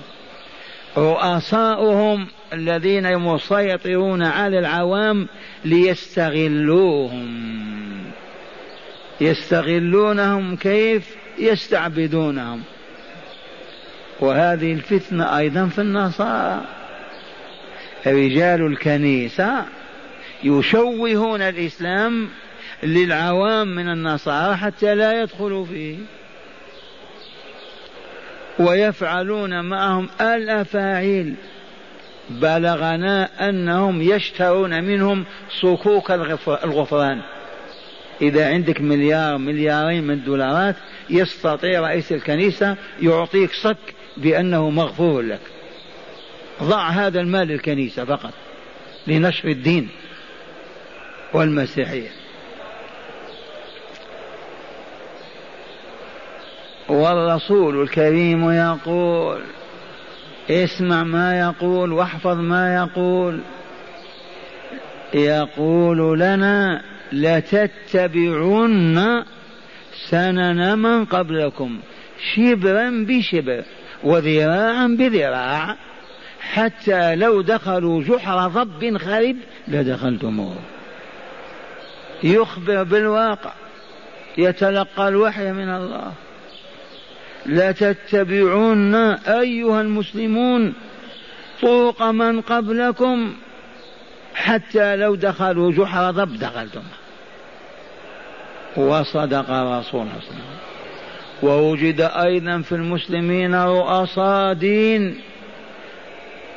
رؤساؤهم 0.97 2.27
الذين 2.53 3.19
مسيطرون 3.19 4.23
على 4.23 4.59
العوام 4.59 5.29
ليستغلوهم. 5.65 7.33
يستغلونهم 9.21 10.57
كيف؟ 10.57 11.22
يستعبدونهم. 11.39 12.63
وهذه 14.21 14.73
الفتنة 14.73 15.39
أيضا 15.39 15.67
في 15.67 15.81
النصارى. 15.81 16.61
رجال 18.07 18.67
الكنيسة 18.67 19.65
يشوهون 20.45 21.43
الإسلام 21.43 22.29
للعوام 22.83 23.69
من 23.69 23.89
النصارى 23.89 24.57
حتى 24.57 24.95
لا 24.95 25.23
يدخلوا 25.23 25.65
فيه. 25.65 25.97
ويفعلون 28.59 29.65
معهم 29.65 30.09
الأفاعيل. 30.21 31.35
بلغنا 32.31 33.49
أنهم 33.49 34.03
يشترون 34.03 34.85
منهم 34.85 35.25
صكوك 35.61 36.11
الغفران. 36.11 37.23
إذا 38.21 38.49
عندك 38.49 38.81
مليار 38.81 39.39
مليارين 39.39 40.05
من 40.05 40.15
الدولارات 40.15 40.77
يستطيع 41.11 41.81
رئيس 41.81 42.13
الكنيسة 42.13 42.77
يعطيك 43.03 43.53
صك 43.53 43.95
بأنه 44.17 44.71
مغفور 44.71 45.23
لك. 45.23 45.41
ضع 46.63 46.89
هذا 46.89 47.21
المال 47.21 47.49
للكنيسة 47.49 48.05
فقط 48.05 48.33
لنشر 49.07 49.49
الدين 49.49 49.89
والمسيحية. 51.33 52.09
والرسول 56.89 57.83
الكريم 57.83 58.51
يقول 58.51 59.41
اسمع 60.51 61.03
ما 61.03 61.41
يقول 61.41 61.93
واحفظ 61.93 62.37
ما 62.39 62.75
يقول. 62.75 63.41
يقول 65.15 66.21
لنا 66.21 66.83
لتتبعن 67.13 68.99
سنن 70.11 70.79
من 70.79 71.05
قبلكم 71.05 71.79
شبرا 72.35 73.07
بشبر 73.09 73.65
وذراعا 74.05 74.87
بذراع 74.87 75.77
حتى 76.41 77.15
لو 77.15 77.41
دخلوا 77.41 78.03
جحر 78.03 78.49
ضب 78.49 78.99
خرب 78.99 79.37
لدخلتموه. 79.69 80.57
يخبر 82.23 82.83
بالواقع 82.83 83.53
يتلقى 84.39 85.09
الوحي 85.09 85.53
من 85.53 85.69
الله. 85.69 86.13
لتتبعون 87.47 88.95
أيها 88.95 89.81
المسلمون 89.81 90.75
طرق 91.63 92.03
من 92.03 92.41
قبلكم 92.41 93.35
حتى 94.35 94.97
لو 94.97 95.15
دخلوا 95.15 95.73
جحر 95.73 96.11
ضب 96.11 96.39
دخلتم 96.39 96.83
وصدق 98.77 99.51
رسول 99.51 100.01
الله 100.01 100.43
ووجد 101.43 102.01
أيضا 102.01 102.63
في 102.63 102.73
المسلمين 102.73 103.55
رؤساء 103.55 104.53
دين 104.53 105.21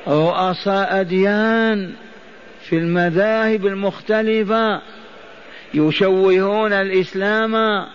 رؤساء 0.08 1.02
أديان 1.02 1.92
في 2.62 2.78
المذاهب 2.78 3.66
المختلفة 3.66 4.82
يشوهون 5.74 6.74
الإسلام 6.74 7.86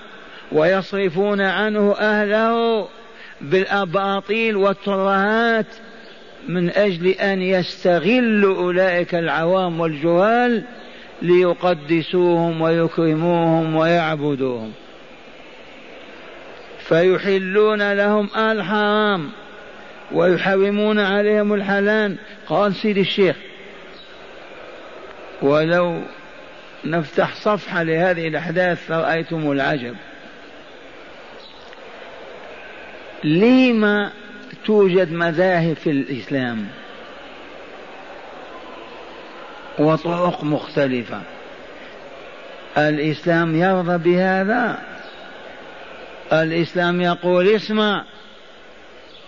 ويصرفون 0.53 1.41
عنه 1.41 1.95
أهله 1.99 2.89
بالأباطيل 3.41 4.57
والترهات 4.57 5.67
من 6.49 6.71
أجل 6.71 7.07
أن 7.07 7.43
يستغل 7.43 8.45
أولئك 8.45 9.15
العوام 9.15 9.81
والجهال 9.81 10.65
ليقدسوهم 11.23 12.61
ويكرموهم 12.61 13.77
ويعبدوهم. 13.77 14.73
فيحلون 16.79 17.93
لهم 17.93 18.29
الحرام 18.37 19.31
ويحرمون 20.13 20.99
عليهم 20.99 21.55
الحلال. 21.55 22.17
قال 22.47 22.75
سيدي 22.75 23.01
الشيخ 23.01 23.37
ولو 25.43 26.03
نفتح 26.85 27.35
صفحة 27.35 27.83
لهذه 27.83 28.29
الأحداث 28.29 28.87
فرأيتم 28.87 29.53
العجب. 29.53 29.97
لما 33.25 34.13
توجد 34.65 35.13
مذاهب 35.13 35.77
في 35.77 35.91
الإسلام؟ 35.91 36.67
وطرق 39.79 40.45
مختلفة. 40.45 41.21
الإسلام 42.79 43.57
يرضى 43.57 43.99
بهذا. 43.99 44.79
الإسلام 46.33 47.01
يقول 47.01 47.49
اسمع 47.49 48.05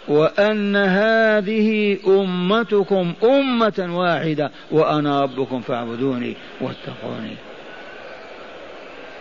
وأن 0.08 0.76
هذه 0.76 1.98
أمتكم 2.06 3.12
أمة 3.24 3.88
واحدة 3.98 4.50
وأنا 4.70 5.22
ربكم 5.22 5.60
فاعبدوني 5.60 6.36
واتقوني. 6.60 7.36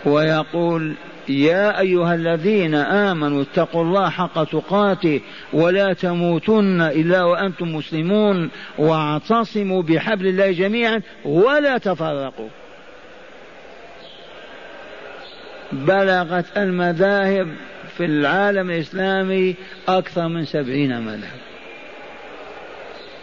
ويقول 0.06 0.96
يا 1.30 1.80
أيها 1.80 2.16
الذين 2.16 2.76
آمنوا 2.76 3.42
اتقوا 3.42 3.84
الله 3.84 4.10
حق 4.10 4.44
تقاته 4.44 5.22
ولا 5.54 5.94
تموتن 5.94 6.82
إلا 6.82 7.24
وأنتم 7.24 7.76
مسلمون 7.76 8.50
واعتصموا 8.78 9.82
بحبل 9.82 10.28
الله 10.28 10.52
جميعا 10.52 11.02
ولا 11.26 11.78
تفرقوا. 11.78 12.50
بلغت 15.72 16.58
المذاهب 16.58 17.48
في 17.98 18.06
العالم 18.06 18.70
الإسلامي 18.70 19.56
أكثر 19.88 20.28
من 20.28 20.46
سبعين 20.46 21.02
مذهب. 21.02 21.40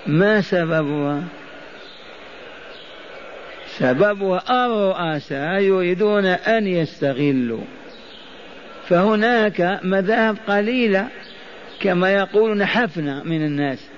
ما 0.06 0.40
سببها؟ 0.40 1.22
سببها 3.78 4.66
الرؤساء 4.66 5.60
يريدون 5.60 6.26
أن 6.26 6.66
يستغلوا. 6.66 7.64
فهناك 8.88 9.80
مذاهب 9.82 10.36
قليلة 10.48 11.08
كما 11.80 12.10
يقولون 12.10 12.64
حفنة 12.64 13.22
من 13.22 13.44
الناس. 13.44 13.88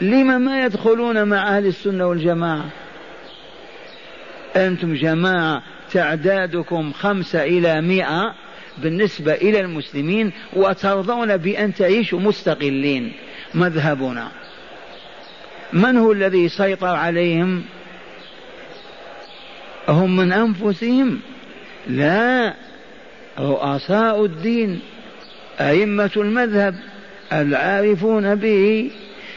لما 0.00 0.38
ما 0.38 0.64
يدخلون 0.64 1.24
مع 1.24 1.56
أهل 1.56 1.66
السنة 1.66 2.06
والجماعة؟ 2.06 2.64
أنتم 4.56 4.94
جماعة 4.94 5.62
تعدادكم 5.92 6.92
خمسة 6.92 7.44
إلى 7.44 7.80
مئة 7.80 8.34
بالنسبة 8.78 9.32
إلى 9.32 9.60
المسلمين 9.60 10.32
وترضون 10.52 11.36
بأن 11.36 11.74
تعيشوا 11.74 12.20
مستقلين 12.20 13.12
مذهبنا. 13.54 14.28
من 15.72 15.96
هو 15.96 16.12
الذي 16.12 16.48
سيطر 16.48 16.94
عليهم؟ 16.94 17.64
هم 19.90 20.16
من 20.16 20.32
أنفسهم. 20.32 21.20
لا 21.86 22.54
رؤساء 23.38 24.24
الدين 24.24 24.80
أئمة 25.60 26.10
المذهب 26.16 26.74
العارفون 27.32 28.34
به 28.34 28.90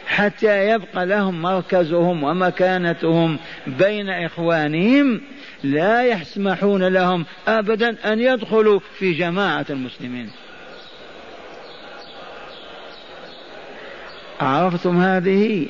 حتى 0.07 0.69
يبقى 0.69 1.05
لهم 1.05 1.41
مركزهم 1.41 2.23
ومكانتهم 2.23 3.37
بين 3.67 4.09
إخوانهم 4.09 5.21
لا 5.63 6.05
يسمحون 6.05 6.83
لهم 6.83 7.25
أبدا 7.47 8.13
أن 8.13 8.19
يدخلوا 8.19 8.79
في 8.99 9.13
جماعة 9.13 9.65
المسلمين. 9.69 10.29
عرفتم 14.41 15.01
هذه؟ 15.01 15.67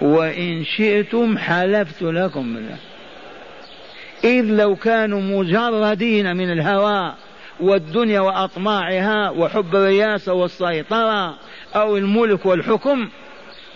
وإن 0.00 0.64
شئتم 0.64 1.38
حلفت 1.38 2.02
لكم 2.02 2.54
بالله. 2.54 2.76
إذ 4.24 4.44
لو 4.44 4.76
كانوا 4.76 5.20
مجردين 5.20 6.36
من 6.36 6.52
الهوى 6.52 7.14
والدنيا 7.60 8.20
وأطماعها 8.20 9.30
وحب 9.30 9.76
الرياسة 9.76 10.32
والسيطرة 10.32 11.34
أو 11.74 11.96
الملك 11.96 12.46
والحكم 12.46 13.08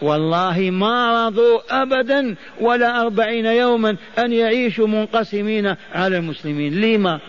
والله 0.03 0.71
ما 0.71 1.27
رضوا 1.27 1.83
أبدا 1.83 2.37
ولا 2.61 3.01
أربعين 3.01 3.47
يوما 3.47 3.97
أن 4.19 4.33
يعيشوا 4.33 4.87
منقسمين 4.87 5.75
على 5.95 6.17
المسلمين. 6.17 6.81
لما؟ 6.81 7.21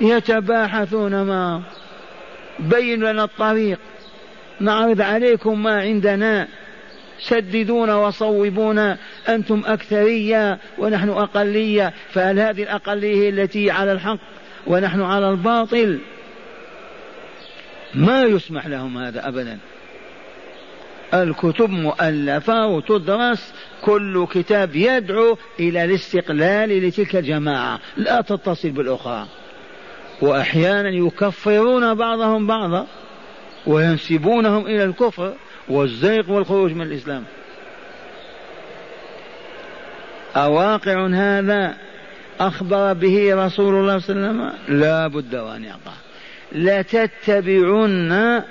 يتباحثون 0.00 1.22
ما 1.22 1.62
بين 2.58 3.00
لنا 3.00 3.24
الطريق. 3.24 3.78
نعرض 4.60 5.00
عليكم 5.00 5.62
ما 5.62 5.80
عندنا. 5.80 6.48
سددونا 7.20 7.96
وصوبونا 7.96 8.98
أنتم 9.28 9.62
أكثرية 9.66 10.58
ونحن 10.78 11.08
أقلية 11.08 11.92
فهل 12.12 12.40
هذه 12.40 12.62
الأقلية 12.62 13.30
التي 13.30 13.70
على 13.70 13.92
الحق 13.92 14.18
ونحن 14.66 15.02
على 15.02 15.30
الباطل؟ 15.30 15.98
ما 17.94 18.22
يسمح 18.22 18.66
لهم 18.66 18.98
هذا 18.98 19.28
أبدا. 19.28 19.58
الكتب 21.14 21.70
مؤلفة 21.70 22.66
وتدرس 22.66 23.52
كل 23.82 24.26
كتاب 24.30 24.76
يدعو 24.76 25.38
إلى 25.60 25.84
الاستقلال 25.84 26.86
لتلك 26.88 27.16
الجماعة. 27.16 27.80
لا 27.96 28.20
تتصل 28.20 28.70
بالأخرى. 28.70 29.26
وأحيانا 30.22 30.88
يكفرون 30.88 31.94
بعضهم 31.94 32.46
بعضا 32.46 32.86
وينسبونهم 33.66 34.66
إلى 34.66 34.84
الكفر. 34.84 35.34
والزيغ 35.70 36.32
والخروج 36.32 36.72
من 36.72 36.82
الإسلام. 36.82 37.24
أواقع 40.36 41.06
هذا 41.06 41.76
أخبر 42.40 42.92
به 42.92 43.44
رسول 43.46 43.74
الله 43.74 43.98
صلى 43.98 44.16
الله 44.16 44.28
عليه 44.28 44.38
وسلم؟ 44.38 44.52
لا 44.80 45.06
بد 45.06 45.34
وأن 45.34 45.64
يقع. 45.64 45.92
لتتبعن 46.52 48.42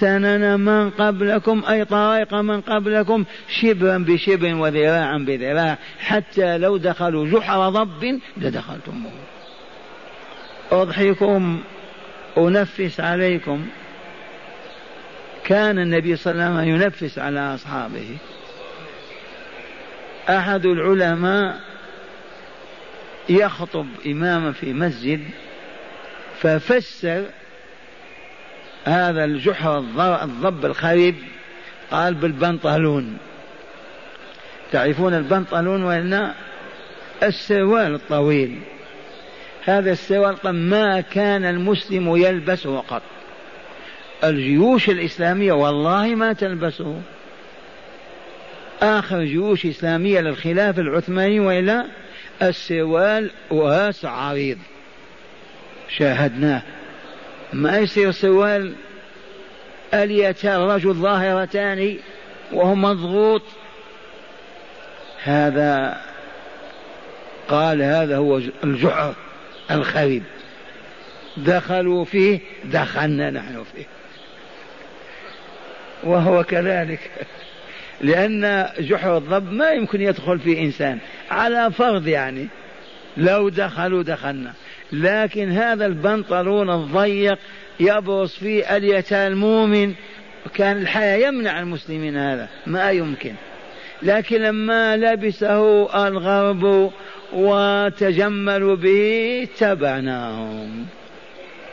سنن 0.00 0.60
من 0.60 0.90
قبلكم 0.90 1.62
أي 1.68 1.84
طريق 1.84 2.34
من 2.34 2.60
قبلكم 2.60 3.24
شبرا 3.48 3.98
بشبر 3.98 4.54
وذراعا 4.54 5.18
بذراع 5.18 5.78
حتى 5.98 6.58
لو 6.58 6.76
دخلوا 6.76 7.26
جحر 7.26 7.68
ضب 7.68 8.20
لدخلتموه. 8.36 9.12
أضحكم 10.72 11.60
أنفس 12.38 13.00
عليكم. 13.00 13.66
كان 15.48 15.78
النبي 15.78 16.16
صلى 16.16 16.32
الله 16.32 16.44
عليه 16.44 16.74
وسلم 16.74 16.82
ينفس 16.82 17.18
على 17.18 17.54
أصحابه. 17.54 18.16
أحد 20.28 20.66
العلماء 20.66 21.60
يخطب 23.28 23.86
إماما 24.06 24.52
في 24.52 24.72
مسجد 24.72 25.24
ففسر 26.40 27.24
هذا 28.84 29.24
الجحر 29.24 29.78
الضب 30.22 30.64
الخريب 30.64 31.14
قال 31.90 32.14
بالبنطلون. 32.14 33.18
تعرفون 34.72 35.14
البنطلون 35.14 35.84
وإن 35.84 36.32
السروال 37.22 37.94
الطويل؟ 37.94 38.58
هذا 39.64 39.92
السروال 39.92 40.36
ما 40.50 41.00
كان 41.00 41.44
المسلم 41.44 42.16
يلبسه 42.16 42.80
قط 42.80 43.02
الجيوش 44.24 44.90
الإسلامية 44.90 45.52
والله 45.52 46.14
ما 46.14 46.32
تلبسه. 46.32 47.00
آخر 48.82 49.24
جيوش 49.24 49.66
إسلامية 49.66 50.20
للخلافة 50.20 50.82
العثماني 50.82 51.40
وإلى 51.40 51.84
السروال 52.42 53.30
واسع 53.50 54.10
عريض 54.10 54.58
شاهدناه. 55.88 56.62
ما 57.52 57.78
يصير 57.78 58.10
سروال 58.10 58.74
اليتان 59.94 60.60
رجل 60.60 60.94
ظاهرتان 60.94 61.98
وهو 62.52 62.74
مضغوط. 62.74 63.42
هذا 65.22 66.00
قال 67.48 67.82
هذا 67.82 68.16
هو 68.16 68.40
الجحر 68.64 69.14
الخريب. 69.70 70.22
دخلوا 71.36 72.04
فيه 72.04 72.40
دخلنا 72.64 73.30
نحن 73.30 73.64
فيه. 73.74 73.97
وهو 76.04 76.44
كذلك. 76.44 77.10
لأن 78.00 78.68
جحر 78.78 79.16
الضب 79.16 79.52
ما 79.52 79.70
يمكن 79.70 80.00
يدخل 80.00 80.38
فيه 80.38 80.64
إنسان 80.64 80.98
على 81.30 81.70
فرض 81.72 82.06
يعني. 82.06 82.48
لو 83.16 83.48
دخلوا 83.48 84.02
دخلنا. 84.02 84.52
لكن 84.92 85.50
هذا 85.50 85.86
البنطلون 85.86 86.70
الضيق 86.70 87.38
يبرص 87.80 88.36
فيه 88.36 88.76
اليتا 88.76 89.26
المؤمن. 89.26 89.94
كان 90.54 90.76
الحياة 90.76 91.28
يمنع 91.28 91.60
المسلمين 91.60 92.16
هذا 92.16 92.48
ما 92.66 92.90
يمكن. 92.90 93.34
لكن 94.02 94.42
لما 94.42 94.96
لبسه 94.96 96.06
الغرب 96.08 96.92
وتجملوا 97.32 98.76
به 98.76 99.48
تبعناهم 99.58 100.86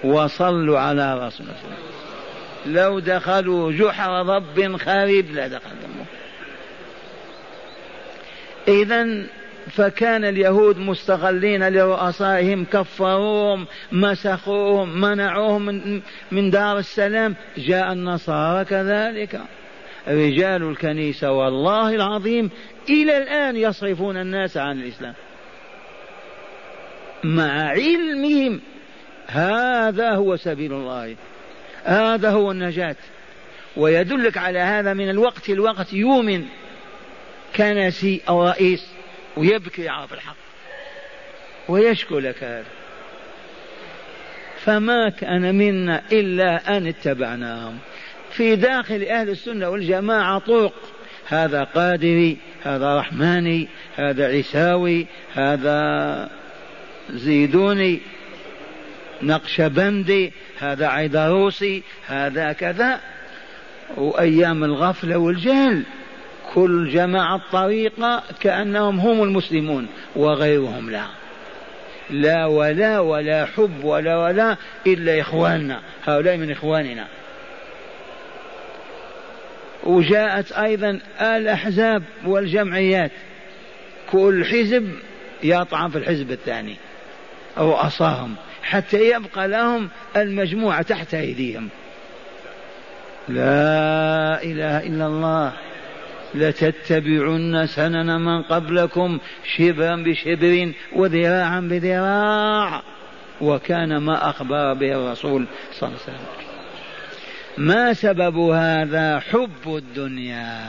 وصلوا 0.04 0.80
على 0.80 1.28
رسول 1.28 1.48
الله. 1.48 1.78
لو 2.66 3.00
دخلوا 3.00 3.72
جحر 3.72 4.24
ضب 4.24 4.78
خريب 4.78 5.26
لدخلتموه 5.32 6.06
إذا 8.68 9.26
فكان 9.72 10.26
اليهود 10.26 10.78
مستغلين 10.78 11.70
لرؤسائهم 11.70 12.66
كفروهم 12.66 13.68
مسخوهم 13.92 15.02
منعوهم 15.02 15.66
من, 15.66 16.02
من 16.32 16.50
دار 16.50 16.78
السلام. 16.78 17.36
جاء 17.58 17.94
النصارى 17.94 18.66
كذلك. 18.66 19.42
رجال 20.08 20.64
الكنيسة 20.64 21.32
والله 21.32 21.96
العظيم 21.96 22.50
إلى 22.90 23.18
الآن 23.18 23.56
يصرفون 23.56 24.18
الناس 24.18 24.58
عن 24.58 24.82
الإسلام. 24.82 25.14
مع 27.24 27.70
علمهم. 27.70 28.62
هذا 29.28 30.16
هو 30.16 30.36
سبيل 30.36 30.74
الله. 30.74 31.16
هذا 31.86 32.30
هو 32.30 32.52
النجاة. 32.52 32.96
ويدلك 33.78 34.38
على 34.38 34.60
هذا 34.60 34.94
من 34.94 35.10
الوقت 35.10 35.50
الوقت 35.50 35.94
يؤمن 35.94 36.46
كنسي 37.56 38.22
أو 38.30 38.48
رئيس 38.48 38.88
ويبكي 39.38 39.82
يعرف 39.82 40.14
الحق. 40.14 40.36
ويشكو 41.70 42.20
لك 42.20 42.44
هذا. 42.44 42.66
فما 44.58 45.10
كان 45.10 45.56
منا 45.56 46.02
إلا 46.12 46.78
أن 46.78 46.88
اتبعناهم 46.88 47.78
في 48.32 48.56
داخل 48.56 49.04
أهل 49.04 49.30
السنة 49.30 49.70
والجماعة 49.70 50.40
طرق. 50.40 50.74
هذا 51.28 51.64
قادري 51.64 52.38
هذا 52.64 52.98
رحماني 53.00 53.68
هذا 53.96 54.26
عيساوي 54.26 55.08
هذا 55.34 56.30
زيدوني 57.10 58.02
نقشبندي 59.22 60.34
هذا 60.60 60.88
عيدروسي 60.88 61.84
هذا 62.08 62.54
كذا. 62.54 63.00
وأيام 63.98 64.64
الغفلة 64.64 65.18
والجهل 65.18 65.84
كل 66.54 66.90
جماعة 66.90 67.36
الطريقة 67.36 68.24
كأنهم 68.40 69.00
هم 69.00 69.24
المسلمون 69.24 69.88
وغيرهم 70.16 70.90
لا. 70.90 71.06
لا 72.10 72.46
ولا 72.46 73.00
ولا 73.00 73.46
حب 73.46 73.84
ولا 73.84 74.18
ولا 74.18 74.58
إلا 74.88 75.22
إخواننا 75.22 75.82
هؤلاء 76.06 76.38
من 76.38 76.52
إخواننا. 76.52 77.08
وجاءت 79.84 80.52
أيضا 80.52 81.00
الأحزاب 81.22 82.04
والجمعيات 82.26 83.12
كل 84.12 84.46
حزب 84.46 84.92
يطعن 85.44 85.90
في 85.90 85.98
الحزب 85.98 86.32
الثاني 86.32 86.76
أو 87.58 87.74
أصاهم. 87.74 88.36
حتى 88.66 89.10
يبقى 89.10 89.48
لهم 89.48 89.90
المجموعة 90.16 90.82
تحت 90.82 91.14
أيديهم. 91.14 91.70
لا 93.28 94.44
إله 94.44 94.78
إلا 94.78 95.06
الله. 95.08 95.54
لتتبعن 96.36 97.66
سنن 97.68 98.22
من 98.22 98.42
قبلكم 98.42 99.20
شبرا 99.58 99.96
بشبر 99.96 100.72
وذراعا 100.96 101.60
بذراع. 101.60 102.82
وكان 103.42 103.98
ما 103.98 104.30
أخبر 104.30 104.74
به 104.74 104.92
الرسول 104.92 105.46
صلى 105.72 105.90
الله 105.90 106.00
عليه 106.08 106.18
وسلم. 106.18 106.28
ما 107.58 107.94
سبب 107.94 108.38
هذا 108.38 109.20
حب 109.20 109.76
الدنيا؟ 109.76 110.60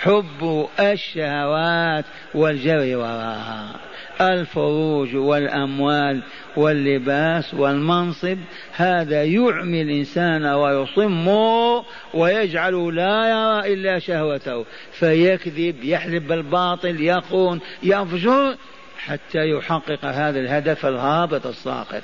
حب 0.00 0.68
الشهوات 0.80 2.04
والجري 2.34 2.94
وراها. 2.94 3.85
الفروج 4.20 5.16
والأموال 5.16 6.22
واللباس 6.56 7.54
والمنصب 7.54 8.38
هذا 8.76 9.24
يعمي 9.24 9.82
الإنسان 9.82 10.46
ويصمه 10.46 11.84
ويجعل 12.14 12.94
لا 12.96 13.28
يرى 13.28 13.74
إلا 13.74 13.98
شهوته 13.98 14.64
فيكذب 14.92 15.84
يحلب 15.84 16.28
بالباطل 16.28 17.00
يخون 17.00 17.60
يفجر 17.82 18.56
حتى 18.98 19.50
يحقق 19.50 20.04
هذا 20.04 20.40
الهدف 20.40 20.86
الهابط 20.86 21.46
الساقط. 21.46 22.02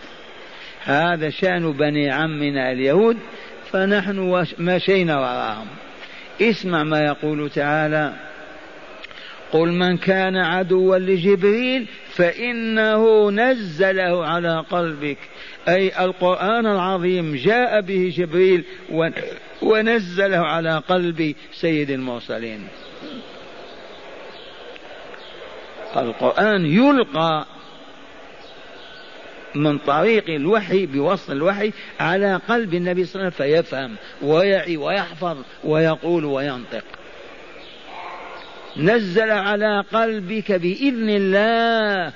هذا 0.84 1.30
شأن 1.30 1.72
بني 1.72 2.10
عمنا 2.10 2.72
اليهود 2.72 3.16
فنحن 3.72 4.44
مشينا 4.58 5.18
وراهم. 5.18 5.66
اسمع 6.40 6.82
ما 6.82 7.04
يقول 7.04 7.50
تعالى 7.50 8.12
قل 9.52 9.72
من 9.72 9.96
كان 9.96 10.36
عدوا 10.36 10.98
لجبريل 10.98 11.86
فإنه 12.08 13.30
نزله 13.30 14.26
على 14.26 14.64
قلبك. 14.70 15.18
أي 15.68 16.04
القرآن 16.04 16.66
العظيم 16.66 17.34
جاء 17.34 17.80
به 17.80 18.12
جبريل 18.16 18.64
ونزله 19.62 20.38
على 20.38 20.82
قلب 20.88 21.34
سيد 21.52 21.90
المرسلين. 21.90 22.68
القرآن 25.96 26.66
يلقى 26.66 27.46
من 29.54 29.78
طريق 29.78 30.30
الوحي 30.30 30.86
بوصل 30.86 31.32
الوحي 31.32 31.72
على 32.00 32.40
قلب 32.48 32.74
النبي 32.74 33.04
صلى 33.04 33.22
الله 33.22 33.32
عليه 33.40 33.58
وسلم 33.58 33.62
فيفهم 33.62 33.96
ويعي 34.22 34.76
ويحفظ 34.76 35.36
ويقول 35.64 36.24
وينطق. 36.24 36.84
نزل 38.76 39.30
على 39.30 39.84
قلبك 39.92 40.52
بإذن 40.52 41.08
الله. 41.08 42.12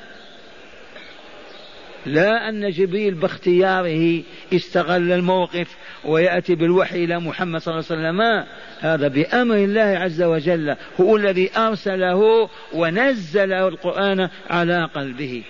لا 2.07 2.49
أن 2.49 2.71
جبريل 2.71 3.15
باختياره 3.15 4.23
استغل 4.53 5.13
الموقف 5.13 5.77
ويأتي 6.05 6.55
بالوحي 6.55 7.05
إلى 7.05 7.19
محمد 7.19 7.61
صلى 7.61 7.75
الله 7.75 7.85
عليه 7.91 8.03
وسلم. 8.03 8.47
هذا 8.81 9.09
بأمر 9.09 9.55
الله 9.55 9.81
عز 9.81 10.23
وجل. 10.23 10.77
هو 11.01 11.17
الذي 11.17 11.51
أرسله 11.57 12.49
ونزل 12.73 13.53
القرآن 13.53 14.29
على 14.51 14.89
قلبه. 14.95 15.43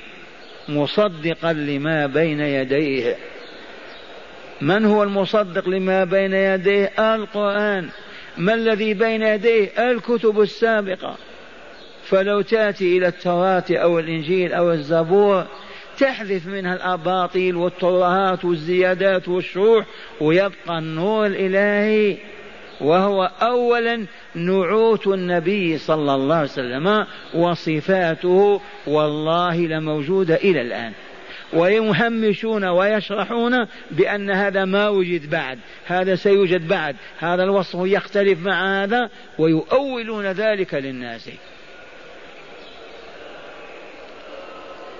مصدقا 0.69 1.53
لما 1.53 2.07
بين 2.07 2.40
يديه. 2.40 3.16
من 4.61 4.85
هو 4.85 5.03
المصدق 5.03 5.69
لما 5.69 6.05
بين 6.05 6.33
يديه؟ 6.33 7.14
القرآن. 7.14 7.88
ما 8.38 8.55
الذي 8.55 8.94
بين 8.94 9.22
يديه؟ 9.22 9.90
الكتب 9.90 10.40
السابقة. 10.40 11.16
فلو 12.05 12.40
تأتي 12.40 12.99
إلى 12.99 13.09
التوراة 13.09 13.64
أو 13.70 13.99
الإنجيل 13.99 14.53
أو 14.53 14.72
الزبور 14.72 15.46
تحذف 15.99 16.46
منها 16.46 16.75
الأباطيل 16.75 17.57
والترهات 17.57 18.44
والزيادات 18.44 19.29
والشروح 19.29 19.87
ويبقى 20.20 20.79
النور 20.79 21.27
الإلهي 21.27 22.16
وهو 22.81 23.31
أولا 23.42 24.07
نعوت 24.35 25.07
النبي 25.07 25.79
صلى 25.79 26.14
الله 26.14 26.35
عليه 26.35 26.51
وسلم 26.51 27.07
وصفاته 27.35 28.61
والله 28.87 29.57
لموجودة 29.57 30.35
إلى 30.35 30.61
الآن. 30.61 30.92
ويهمشون 31.52 32.64
ويشرحون 32.64 33.66
بأن 33.90 34.30
هذا 34.30 34.64
ما 34.64 34.88
وجد 34.88 35.30
بعد 35.30 35.59
هذا 35.87 36.14
سيوجد 36.14 36.68
بعد 36.68 36.96
هذا 37.18 37.42
الوصف 37.42 37.78
يختلف 37.85 38.38
مع 38.38 38.82
هذا 38.82 39.11
ويؤولون 39.38 40.26
ذلك 40.26 40.74
للناس. 40.74 41.30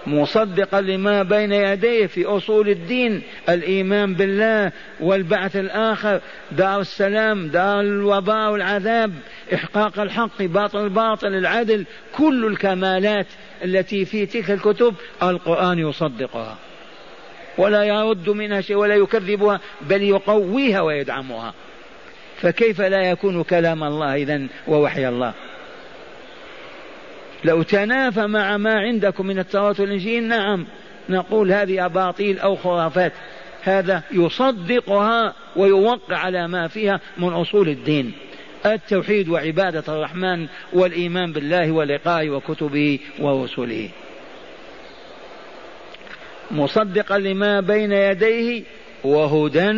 مصدقا 0.07 0.81
لما 0.81 1.23
بين 1.23 1.53
يديه 1.53 2.07
في 2.07 2.25
أصول 2.25 2.69
الدين 2.69 3.23
الإيمان 3.49 4.15
بالله 4.15 4.73
والبعث 5.01 5.57
الآخر 5.57 6.21
دار 6.53 6.81
السلام 6.81 7.49
دار 7.49 7.81
الوباء 7.81 8.53
والعذاب 8.53 9.13
إحقاق 9.55 10.01
الحق 10.01 10.43
باطل 10.43 10.85
الباطل 10.85 11.35
العدل 11.35 11.85
كل 12.17 12.47
الكمالات 12.47 13.27
التي 13.65 14.05
في 14.05 14.27
تلك 14.27 14.51
الكتب 14.51 14.95
القرآن 15.23 15.79
يصدقها. 15.79 16.57
ولا 17.59 17.85
يرد 17.85 18.29
منها 18.29 18.61
شيء 18.61 18.77
ولا 18.77 18.95
يكذبها 18.95 19.61
بل 19.81 20.03
يقويها 20.03 20.81
ويدعمها. 20.81 21.55
فكيف 22.37 22.81
لا 22.81 23.11
يكون 23.11 23.43
كلام 23.43 23.85
الله 23.85 24.15
اذا 24.15 24.47
ووحي 24.69 25.09
الله؟ 25.09 25.33
لو 27.45 27.63
تنافى 27.63 28.27
مع 28.27 28.57
ما 28.57 28.81
عندكم 28.81 29.27
من 29.27 29.39
التوراة 29.39 29.77
والإنجيل 29.79 30.25
نعم 30.25 30.67
نقول 31.09 31.53
هذه 31.53 31.87
أباطيل 31.87 32.39
أو 32.39 32.57
خرافات. 32.57 33.13
هذا 33.63 34.03
يصدقها 34.11 35.35
ويوقع 35.57 36.17
على 36.17 36.49
ما 36.49 36.69
فيها 36.69 37.01
من 37.19 37.29
أصول 37.29 37.69
الدين. 37.69 38.13
التوحيد 38.67 39.29
وعبادة 39.29 39.85
الرحمن 39.89 40.47
والإيمان 40.73 41.33
بالله 41.33 41.71
ولقائه 41.71 42.31
وكتبه 42.31 42.99
ورسله. 43.19 43.89
مصدقا 46.51 47.19
لما 47.19 47.61
بين 47.61 47.93
يديه 47.93 48.63
وهدى 49.05 49.71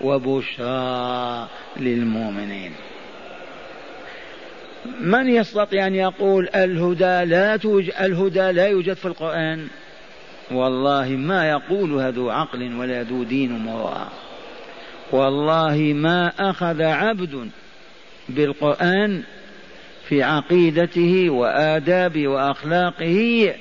وبشرى 0.00 1.48
للمؤمنين. 1.76 2.72
من 5.00 5.28
يستطيع 5.28 5.86
أن 5.86 5.94
يقول 5.94 6.48
الهدى 6.54 7.24
لا 7.30 7.56
توجد 7.56 7.92
الهدى 8.00 8.50
لا 8.50 8.66
يوجد 8.66 8.92
في 8.92 9.06
القرآن؟ 9.06 9.68
والله 10.50 11.08
ما 11.08 11.50
يقولها 11.50 12.10
ذو 12.10 12.30
عقل 12.30 12.74
ولا 12.76 13.02
ذو 13.02 13.22
دين 13.22 13.58
مروءة 13.58 14.12
والله 15.12 15.76
ما 15.76 16.32
أخذ 16.38 16.82
عبد 16.82 17.50
بالقرآن 18.28 19.22
في 20.08 20.22
عقيدته 20.22 21.30
وآدابه 21.30 22.28
وأخلاقه 22.28 23.54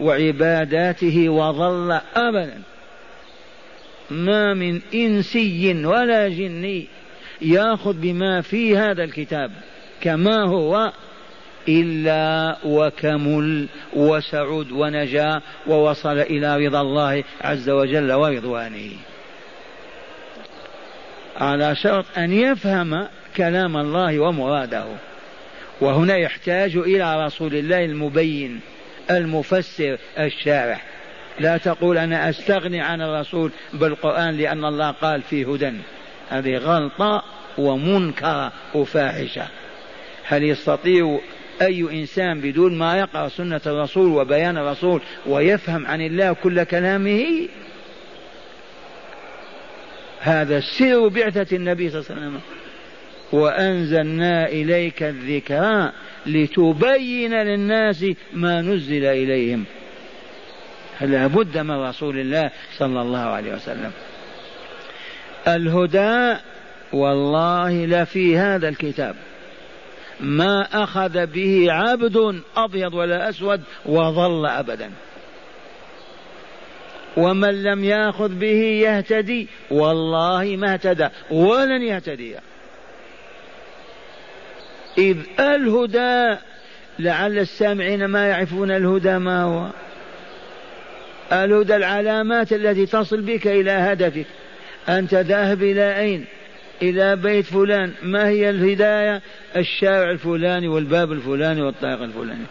وعباداته 0.00 1.28
وظل 1.28 2.00
أبدا. 2.16 2.62
ما 4.10 4.54
من 4.54 4.80
إنسي 4.94 5.84
ولا 5.84 6.28
جني 6.28 6.86
يأخذ 7.42 7.92
بما 7.92 8.40
في 8.40 8.76
هذا 8.76 9.04
الكتاب. 9.04 9.50
كما 10.00 10.42
هو 10.42 10.92
إلا 11.68 12.56
وكمل 12.64 13.68
وسعد 13.92 14.72
ونجا 14.72 15.40
ووصل 15.66 16.18
إلى 16.18 16.66
رضا 16.66 16.80
الله 16.80 17.24
عز 17.40 17.70
وجل 17.70 18.12
ورضوانه. 18.12 18.90
على 21.36 21.76
شرط 21.76 22.04
أن 22.18 22.32
يفهم 22.32 23.08
كلام 23.36 23.76
الله 23.76 24.20
ومراده. 24.20 24.84
وهنا 25.80 26.16
يحتاج 26.16 26.76
إلى 26.76 27.26
رسول 27.26 27.54
الله 27.54 27.84
المبين 27.84 28.60
المفسر 29.10 29.98
الشارح. 30.18 30.84
لا 31.40 31.56
تقول 31.56 31.98
أنا 31.98 32.30
أستغني 32.30 32.80
عن 32.80 33.02
الرسول 33.02 33.50
بالقرآن 33.72 34.36
لأن 34.36 34.64
الله 34.64 34.90
قال 34.90 35.22
فيه 35.22 35.52
هدى. 35.52 35.72
هذه 36.28 36.56
غلطة 36.56 37.22
ومنكرة 37.58 38.52
وفاحشة. 38.74 39.46
هل 40.28 40.44
يستطيع 40.44 41.20
أي 41.62 42.00
إنسان 42.00 42.40
بدون 42.40 42.78
ما 42.78 42.98
يقرأ 42.98 43.28
سنة 43.28 43.60
الرسول 43.66 44.06
وبيان 44.06 44.58
الرسول 44.58 45.00
ويفهم 45.26 45.86
عن 45.86 46.00
الله 46.00 46.32
كل 46.32 46.64
كلامه؟ 46.64 47.48
هذا 50.20 50.60
سر 50.60 51.08
بعثة 51.08 51.56
النبي 51.56 51.90
صلى 51.90 52.00
الله 52.00 52.10
عليه 52.10 52.20
وسلم. 52.20 52.40
وأنزلنا 53.32 54.48
إليك 54.48 55.02
الذكرى 55.02 55.92
لتبين 56.26 57.34
للناس 57.34 58.04
ما 58.32 58.60
نزل 58.60 59.04
إليهم. 59.04 59.64
لا 61.00 61.26
بد 61.26 61.58
من 61.58 61.70
رسول 61.70 62.18
الله 62.18 62.50
صلى 62.78 63.02
الله 63.02 63.18
عليه 63.18 63.54
وسلم. 63.54 63.92
الهدى 65.48 66.40
والله 66.92 67.86
لفي 67.86 68.38
هذا 68.38 68.68
الكتاب. 68.68 69.16
ما 70.20 70.82
أخذ 70.82 71.26
به 71.26 71.66
عبد 71.72 72.42
أبيض 72.56 72.94
ولا 72.94 73.28
أسود 73.28 73.62
وظل 73.86 74.46
أبدا. 74.46 74.90
ومن 77.16 77.62
لم 77.62 77.84
يأخذ 77.84 78.28
به 78.28 78.62
يهتدي 78.82 79.48
والله 79.70 80.56
ما 80.56 80.72
اهتدى 80.72 81.08
ولن 81.30 81.82
يهتدي. 81.82 82.36
إذ 84.98 85.16
الهدى 85.40 86.36
لعل 86.98 87.38
السامعين 87.38 88.04
ما 88.04 88.28
يعرفون 88.28 88.70
الهدى 88.70 89.18
ما 89.18 89.42
هو؟ 89.42 89.68
الهدى 91.32 91.76
العلامات 91.76 92.52
التي 92.52 92.86
تصل 92.86 93.20
بك 93.20 93.46
إلى 93.46 93.70
هدفك. 93.70 94.26
أنت 94.88 95.14
ذاهب 95.14 95.62
إلى 95.62 95.98
أين؟ 95.98 96.24
إلى 96.82 97.16
بيت 97.16 97.44
فلان 97.44 97.92
ما 98.02 98.28
هي 98.28 98.50
الهداية؟ 98.50 99.22
الشارع 99.56 100.10
الفلاني 100.10 100.68
والباب 100.68 101.12
الفلاني 101.12 101.62
والطريق 101.62 102.02
الفلاني. 102.02 102.44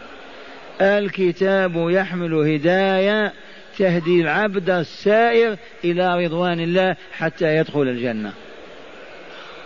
الكتاب 0.80 1.90
يحمل 1.90 2.34
هداية 2.34 3.32
تهدي 3.78 4.20
العبد 4.20 4.70
السائر 4.70 5.56
إلى 5.84 6.24
رضوان 6.24 6.60
الله 6.60 6.96
حتى 7.12 7.56
يدخل 7.56 7.82
الجنة. 7.82 8.32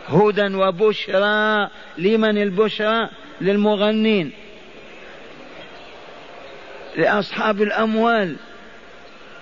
هدى 0.08 0.54
وبشرى 0.54 1.68
لمن 1.98 2.42
البشرى؟ 2.42 3.08
للمغنين. 3.40 4.30
لأصحاب 6.96 7.62
الأموال. 7.62 8.36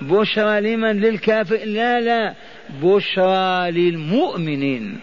بشرى 0.00 0.60
لمن؟ 0.60 1.00
للكافر 1.00 1.56
لا 1.64 2.00
لا. 2.00 2.34
بشرى 2.82 3.70
للمؤمنين. 3.70 5.00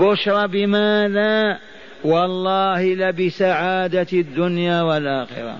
بشرى 0.00 0.48
بماذا؟ 0.48 1.58
والله 2.04 2.94
لبسعادة 2.94 4.06
الدنيا 4.12 4.82
والآخرة. 4.82 5.58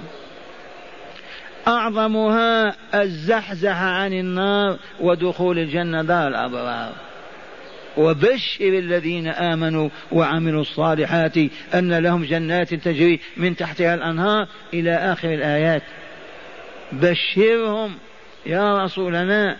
أعظمها 1.68 2.75
الزحزح 2.95 3.83
عن 3.83 4.12
النار 4.12 4.77
ودخول 5.01 5.59
الجنة 5.59 6.03
دار 6.03 6.29
الأبرار. 6.29 6.92
وبشر 7.97 8.79
الذين 8.79 9.29
آمنوا 9.29 9.88
وعملوا 10.12 10.61
الصالحات 10.61 11.37
أن 11.75 11.99
لهم 11.99 12.25
جنات 12.25 12.75
تجري 12.75 13.21
من 13.37 13.57
تحتها 13.57 13.94
الأنهار 13.94 14.46
إلى 14.75 14.94
آخر 14.94 15.35
الآيات. 15.35 15.83
بشرهم. 16.92 17.94
يا 18.46 18.85
رسولنا. 18.85 19.57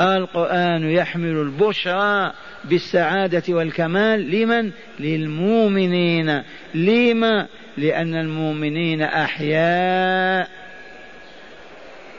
القرآن 0.00 0.90
يحمل 0.90 1.36
البشرى. 1.36 2.32
بالسعادة 2.64 3.42
والكمال 3.48 4.30
لمن؟ 4.30 4.70
للمؤمنين. 5.00 6.42
لما؟ 6.74 7.46
لأن 7.76 8.14
المؤمنين 8.14 9.02
أحياء. 9.02 10.48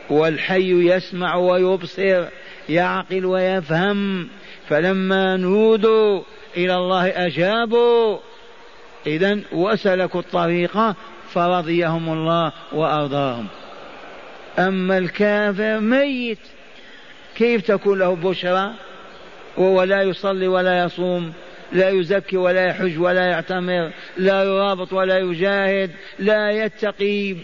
والحي 0.10 0.96
يسمع 0.96 1.36
ويبصر 1.36 2.26
يعقل 2.70 3.26
ويفهم. 3.26 4.28
فلما 4.70 5.38
نودوا 5.38 6.22
إلى 6.58 6.76
الله 6.76 7.08
أجابوا. 7.08 8.18
إذا 9.08 9.40
وسلكوا 9.52 10.22
الطريق 10.22 10.78
فرضيهم 11.34 12.14
الله 12.14 12.52
وأرضاهم. 12.72 13.48
أما 14.60 14.98
الكافر 14.98 15.80
ميت 15.80 16.40
كيف 17.36 17.62
تكون 17.62 18.00
له 18.00 18.16
بشرى؟ 18.16 18.74
وهو 19.58 19.84
لا 19.84 20.02
يصلي 20.02 20.48
ولا 20.48 20.84
يصوم 20.84 21.34
لا 21.72 21.90
يزكي 21.90 22.38
ولا 22.38 22.66
يحج 22.68 23.00
ولا 23.00 23.26
يعتمر 23.26 23.92
لا 24.18 24.44
يرابط 24.44 24.94
ولا 24.94 25.20
يجاهد 25.20 25.92
لا 26.20 26.52
يتقي 26.52 27.36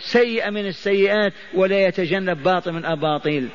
سيئة 0.00 0.50
من 0.50 0.66
السيئات 0.66 1.32
ولا 1.54 1.86
يتجنب 1.86 2.42
باطل 2.42 2.72
من 2.72 2.84
أباطيل 2.84 3.48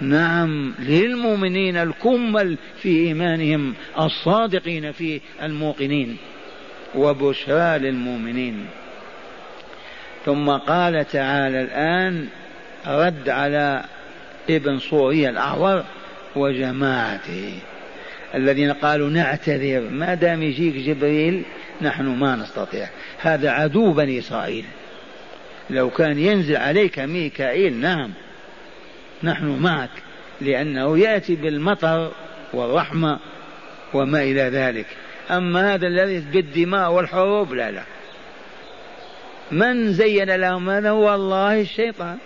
نعم 0.00 0.74
للمؤمنين 0.78 1.76
الكمل 1.76 2.56
في 2.76 2.88
إيمانهم 2.88 3.74
الصادقين 3.98 4.92
في 4.92 5.20
الموقنين 5.42 6.16
وبشرى 6.94 7.78
للمؤمنين. 7.78 8.66
ثم 10.24 10.50
قال 10.50 11.08
تعالى 11.08 11.62
الآن 11.62 12.28
رد 12.86 13.28
على 13.28 13.84
ابن 14.50 14.78
صوري 14.78 15.28
الأعور 15.28 15.84
وجماعته 16.36 17.58
الذين 18.34 18.72
قالوا 18.72 19.10
نعتذر 19.10 19.80
ما 19.80 20.14
دام 20.14 20.42
يجيك 20.42 20.74
جبريل 20.74 21.42
نحن 21.82 22.06
ما 22.06 22.36
نستطيع. 22.36 22.88
هذا 23.18 23.50
عدو 23.50 23.92
بني 23.92 24.18
إسرائيل. 24.18 24.64
لو 25.70 25.90
كان 25.90 26.18
ينزل 26.18 26.56
عليك 26.56 26.98
ميكائيل 26.98 27.74
نعم 27.80 28.10
نحن 29.22 29.46
معك 29.46 29.90
لأنه 30.40 30.98
يأتي 30.98 31.34
بالمطر 31.34 32.12
والرحمة 32.52 33.18
وما 33.94 34.22
إلى 34.22 34.42
ذلك. 34.42 34.86
أما 35.30 35.74
هذا 35.74 35.86
الذي 35.86 36.20
بالدماء 36.32 36.92
والحروب 36.92 37.52
لا 37.52 37.70
لا. 37.70 37.82
من 39.52 39.92
زين 39.92 40.30
لهم 40.30 40.70
هذا؟ 40.70 40.90
هو 40.90 41.14
الله 41.14 41.60
الشيطان. 41.60 42.18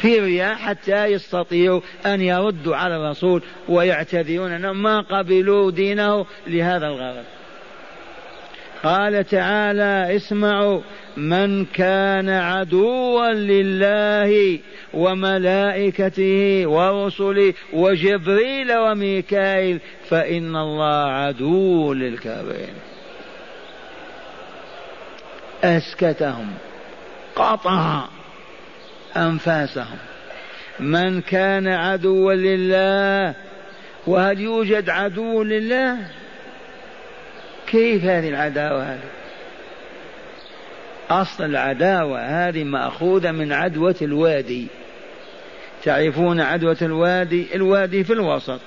في 0.00 0.20
رياء 0.20 0.54
حتى 0.54 1.04
يستطيعوا 1.04 1.80
أن 2.06 2.20
يردوا 2.20 2.76
على 2.76 2.96
الرسول 2.96 3.42
ويعتذرون 3.68 4.52
أنهم 4.52 4.82
ما 4.82 5.00
قبلوا 5.00 5.70
دينه 5.70 6.26
لهذا 6.46 6.86
الغرض. 6.86 7.24
قال 8.82 9.24
تعالى 9.24 10.16
اسمعوا 10.16 10.80
من 11.16 11.64
كان 11.64 12.28
عدوا 12.28 13.32
لله 13.32 14.58
وملائكته 14.94 16.66
ورسله 16.66 17.54
وجبريل 17.72 18.78
وميكائيل 18.78 19.80
فإن 20.08 20.56
الله 20.56 21.04
عدو 21.10 21.92
للكافرين. 21.92 22.74
أسكتهم 25.64 26.48
قطع 27.36 28.04
أنفاسهم. 29.16 29.98
من 30.80 31.20
كان 31.20 31.68
عدوا 31.68 32.34
لله 32.34 33.34
وهل 34.06 34.40
يوجد 34.40 34.90
عدو 34.90 35.42
لله؟ 35.42 35.96
كيف 37.66 38.04
هذه 38.04 38.28
العداوة 38.28 38.82
هذه؟ 38.82 39.08
أصل 41.10 41.44
العداوة 41.44 42.20
هذه 42.20 42.64
مأخوذة 42.64 43.30
من 43.30 43.52
عدوة 43.52 43.94
الوادي. 44.02 44.66
تعرفون 45.84 46.40
عدوة 46.40 46.76
الوادي؟ 46.82 47.46
الوادي 47.54 48.04
في 48.04 48.12
الوسط. 48.12 48.60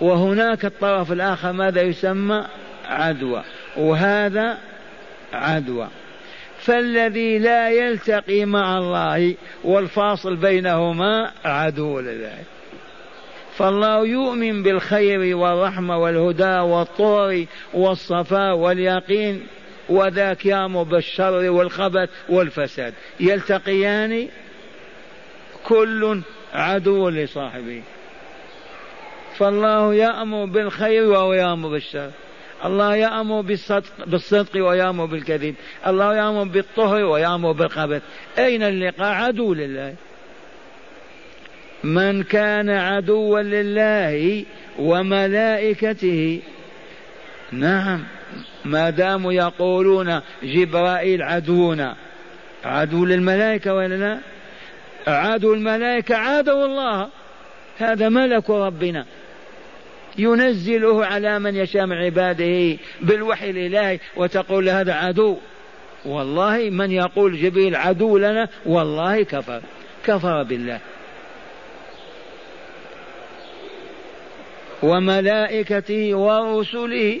وهناك 0.00 0.64
الطرف 0.64 1.12
الآخر 1.12 1.52
ماذا 1.52 1.82
يسمى؟ 1.82 2.44
عدوى. 2.88 3.42
وهذا 3.76 4.58
عدوى. 5.32 5.88
فالذي 6.64 7.38
لا 7.38 7.70
يلتقي 7.70 8.44
مع 8.44 8.78
الله 8.78 9.34
والفاصل 9.64 10.36
بينهما 10.36 11.32
عدو 11.44 12.00
لله 12.00 12.38
فالله 13.56 14.06
يؤمن 14.06 14.62
بالخير 14.62 15.36
والرحمة 15.36 15.98
والهدى 15.98 16.58
والطور 16.58 17.44
والصفاء 17.74 18.56
واليقين 18.56 19.46
وذاك 19.88 20.46
يامر 20.46 20.82
بالشر 20.82 21.50
والخبث 21.50 22.10
والفساد. 22.28 22.94
يلتقيان 23.20 24.28
كل 25.64 26.20
عدو 26.54 27.08
لصاحبه 27.08 27.82
فالله 29.36 29.94
يأمر 29.94 30.44
بالخير 30.44 31.04
وهو 31.04 31.32
يأمر 31.32 31.68
بالشر 31.68 32.10
الله 32.64 32.96
يأمر 32.96 33.40
بالصدق, 33.40 34.04
بالصدق 34.06 34.66
ويأمر 34.66 35.04
بالكذب. 35.04 35.54
الله 35.86 36.16
يأمر 36.16 36.44
بالطهر 36.44 37.04
ويأمر 37.04 37.52
بالخبث 37.52 38.02
أين 38.38 38.62
اللقاء؟ 38.62 39.12
عدو 39.12 39.54
لله. 39.54 39.94
من 41.84 42.22
كان 42.22 42.70
عدوا 42.70 43.40
لله 43.40 44.44
وملائكته. 44.78 46.42
نعم. 47.52 48.04
ما 48.64 48.90
داموا 48.90 49.32
يقولون 49.32 50.20
جبرائيل 50.42 51.22
عدونا. 51.22 51.96
عدو 52.64 53.04
للملائكة 53.04 53.74
ولا 53.74 53.94
لا؟ 53.94 54.18
عدو 55.06 55.54
الملائكة 55.54 56.16
عادوا 56.16 56.64
الله. 56.64 57.08
هذا 57.78 58.08
ملك 58.08 58.50
ربنا. 58.50 59.06
ينزله 60.18 61.06
على 61.06 61.38
من 61.38 61.56
يشاء 61.56 61.86
من 61.86 61.96
عباده 61.96 62.78
بالوحي 63.00 63.50
الإلهي 63.50 63.98
وتقول 64.16 64.68
هذا 64.68 64.92
عدو. 64.92 65.36
والله 66.04 66.70
من 66.70 66.90
يقول 66.90 67.40
جبريل 67.40 67.76
عدو 67.76 68.18
لنا 68.18 68.48
والله 68.66 69.22
كفر. 69.22 69.60
كفر 70.06 70.42
بالله. 70.42 70.80
وملائكته 74.82 76.14
ورسله 76.14 77.20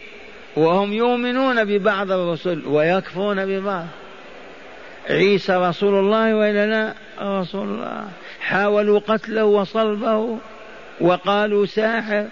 وهم 0.56 0.92
يؤمنون 0.92 1.64
ببعض 1.64 2.12
الرسل 2.12 2.66
ويكفرون 2.66 3.46
ببعض. 3.46 3.86
عيسى 5.10 5.56
رسول 5.56 5.94
الله 5.94 6.34
والا 6.34 6.66
لا 6.66 6.94
رسول 7.40 7.68
الله. 7.68 8.08
حاولوا 8.40 8.98
قتله 8.98 9.44
وصلبه 9.44 10.38
وقالوا 11.00 11.66
ساحر. 11.66 12.26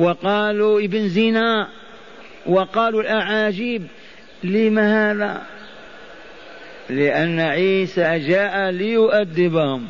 وقالوا 0.00 0.80
ابن 0.80 1.08
زنا 1.08 1.68
وقالوا 2.46 3.00
الأعاجيب 3.00 3.86
لم 4.44 4.78
هذا؟ 4.78 5.42
لأن 6.90 7.40
عيسى 7.40 8.18
جاء 8.18 8.70
ليؤدبهم 8.70 9.86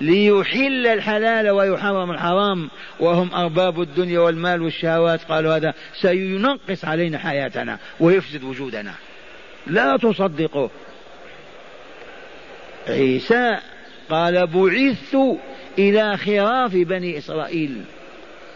ليحل 0.00 0.86
الحلال 0.86 1.50
ويحرم 1.50 2.10
الحرام 2.10 2.70
وهم 3.00 3.34
أرباب 3.34 3.80
الدنيا 3.80 4.20
والمال 4.20 4.62
والشهوات. 4.62 5.24
قالوا 5.24 5.56
هذا 5.56 5.74
سينقص 5.94 6.84
علينا 6.84 7.18
حياتنا 7.18 7.78
ويفسد 8.00 8.44
وجودنا. 8.44 8.94
لا 9.66 9.96
تصدقوا. 9.96 10.68
عيسى 12.88 13.56
قال 14.10 14.46
بعثت 14.46 15.38
إلى 15.78 16.16
خراف 16.16 16.72
بني 16.72 17.18
إسرائيل. 17.18 17.82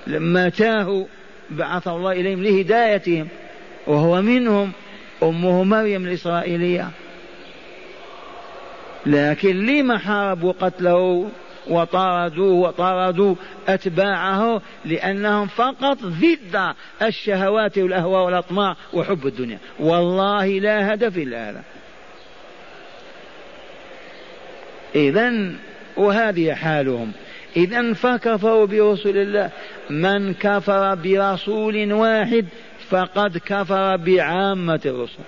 لما 0.06 0.48
تاهوا 0.48 1.04
بعث 1.50 1.88
الله 1.88 2.12
إليهم 2.12 2.42
لهدايتهم 2.42 3.28
وهو 3.86 4.22
منهم 4.22 4.72
أمه 5.22 5.64
مريم 5.64 6.04
الإسرائيلية. 6.04 6.90
لكن 9.06 9.66
لما 9.66 9.98
حاربوا 9.98 10.52
قتله 10.60 11.28
وطاردوه 11.68 12.54
وطاردوا 12.54 13.34
أتباعه؟ 13.68 14.62
لأنهم 14.84 15.46
فقط 15.46 15.98
ضد 16.02 16.74
الشهوات 17.02 17.78
والأهواء 17.78 18.24
والأطماع 18.24 18.76
وحب 18.92 19.26
الدنيا. 19.26 19.58
والله 19.80 20.46
لا 20.46 20.94
هدف 20.94 21.18
إلا 21.18 21.50
هذا. 21.50 21.62
إذا 24.94 25.52
وهذه 25.96 26.52
حالهم. 26.54 27.12
إذا 27.56 27.92
فكفروا 27.92 28.66
برسل 28.66 29.16
الله. 29.16 29.50
من 29.90 30.34
كفر 30.34 30.94
برسول 30.94 31.92
واحد 31.92 32.46
فقد 32.88 33.38
كفر 33.38 33.96
بعامة 33.96 34.80
الرسل. 34.86 35.22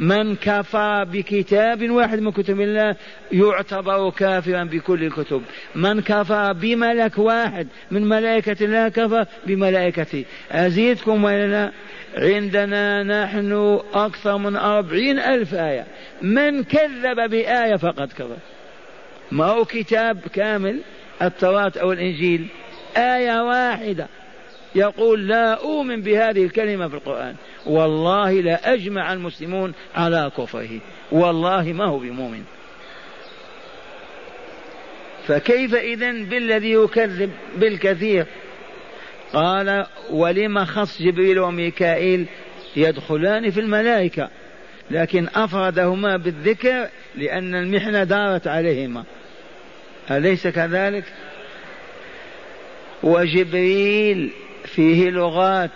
من 0.00 0.36
كفر 0.36 1.04
بكتاب 1.04 1.90
واحد 1.90 2.20
من 2.20 2.30
كتب 2.32 2.60
الله 2.60 2.96
يعتبر 3.32 4.10
كافرا 4.10 4.64
بكل 4.64 5.04
الكتب. 5.04 5.42
من 5.74 6.00
كفر 6.00 6.52
بملك 6.52 7.18
واحد 7.18 7.68
من 7.90 8.08
ملائكة 8.08 8.64
الله 8.64 8.88
كفر 8.88 9.24
بملائكته. 9.46 10.24
أزيدكم 10.50 11.24
ولا 11.24 11.72
عندنا 12.16 13.02
نحن 13.02 13.80
أكثر 13.94 14.38
من 14.38 14.56
أربعين 14.56 15.18
ألف 15.18 15.54
آية. 15.54 15.86
من 16.22 16.64
كذب 16.64 17.30
بآية 17.30 17.76
فقد 17.76 18.12
كفر. 18.12 18.36
ما 19.32 19.44
هو 19.44 19.64
كتاب 19.64 20.18
كامل؟ 20.18 20.80
التوراة 21.22 21.72
أو 21.80 21.92
الإنجيل 21.92 22.46
آية 22.96 23.42
واحدة 23.42 24.08
يقول 24.74 25.28
لا 25.28 25.54
أؤمن 25.54 26.02
بهذه 26.02 26.44
الكلمة 26.44 26.88
في 26.88 26.94
القرآن. 26.94 27.34
والله 27.66 28.32
لا 28.32 28.74
أجمع 28.74 29.12
المسلمون 29.12 29.72
على 29.94 30.30
كفره. 30.38 30.80
والله 31.12 31.72
ما 31.72 31.84
هو 31.84 31.98
بمؤمن. 31.98 32.42
فكيف 35.26 35.74
إذن 35.74 36.24
بالذي 36.24 36.72
يكذب 36.72 37.30
بالكثير؟ 37.56 38.26
قال 39.32 39.86
ولم 40.10 40.64
خص 40.64 41.02
جبريل 41.02 41.38
وميكائيل 41.38 42.26
يدخلان 42.76 43.50
في 43.50 43.60
الملائكة؟ 43.60 44.28
لكن 44.90 45.28
أفردهما 45.34 46.16
بالذكر 46.16 46.88
لأن 47.16 47.54
المحنة 47.54 48.04
دارت 48.04 48.46
عليهما. 48.46 49.04
أليس 50.10 50.46
كذلك؟ 50.46 51.04
وجبريل 53.02 54.30
فيه 54.64 55.10
لغات 55.10 55.70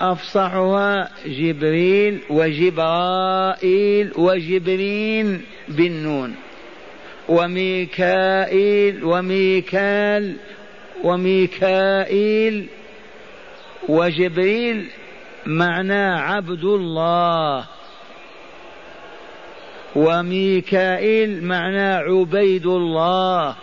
أفصحها 0.00 1.10
جبريل 1.26 2.20
وجبرائيل 2.30 4.12
وجبرين 4.16 5.42
بالنون 5.68 6.34
وميكائيل 7.28 9.04
وميكال 9.04 10.36
وميكائيل 11.04 12.66
وجبريل 13.88 14.86
معناه 15.46 16.20
عبد 16.20 16.64
الله. 16.64 17.66
وميكائيل 19.96 21.44
معناه 21.44 21.98
عبيد 21.98 22.66
الله. 22.66 23.56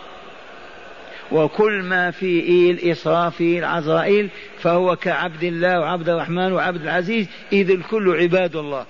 وكل 1.32 1.82
ما 1.82 2.10
في 2.10 2.40
إيل 2.40 2.78
إسرافيل 2.90 3.64
عزرائيل 3.64 4.28
فهو 4.58 4.96
كعبد 4.96 5.44
الله 5.44 5.80
وعبد 5.80 6.08
الرحمن 6.08 6.52
وعبد 6.52 6.82
العزيز 6.82 7.28
إذ 7.52 7.70
الكل 7.70 8.16
عباد 8.20 8.56
الله. 8.56 8.86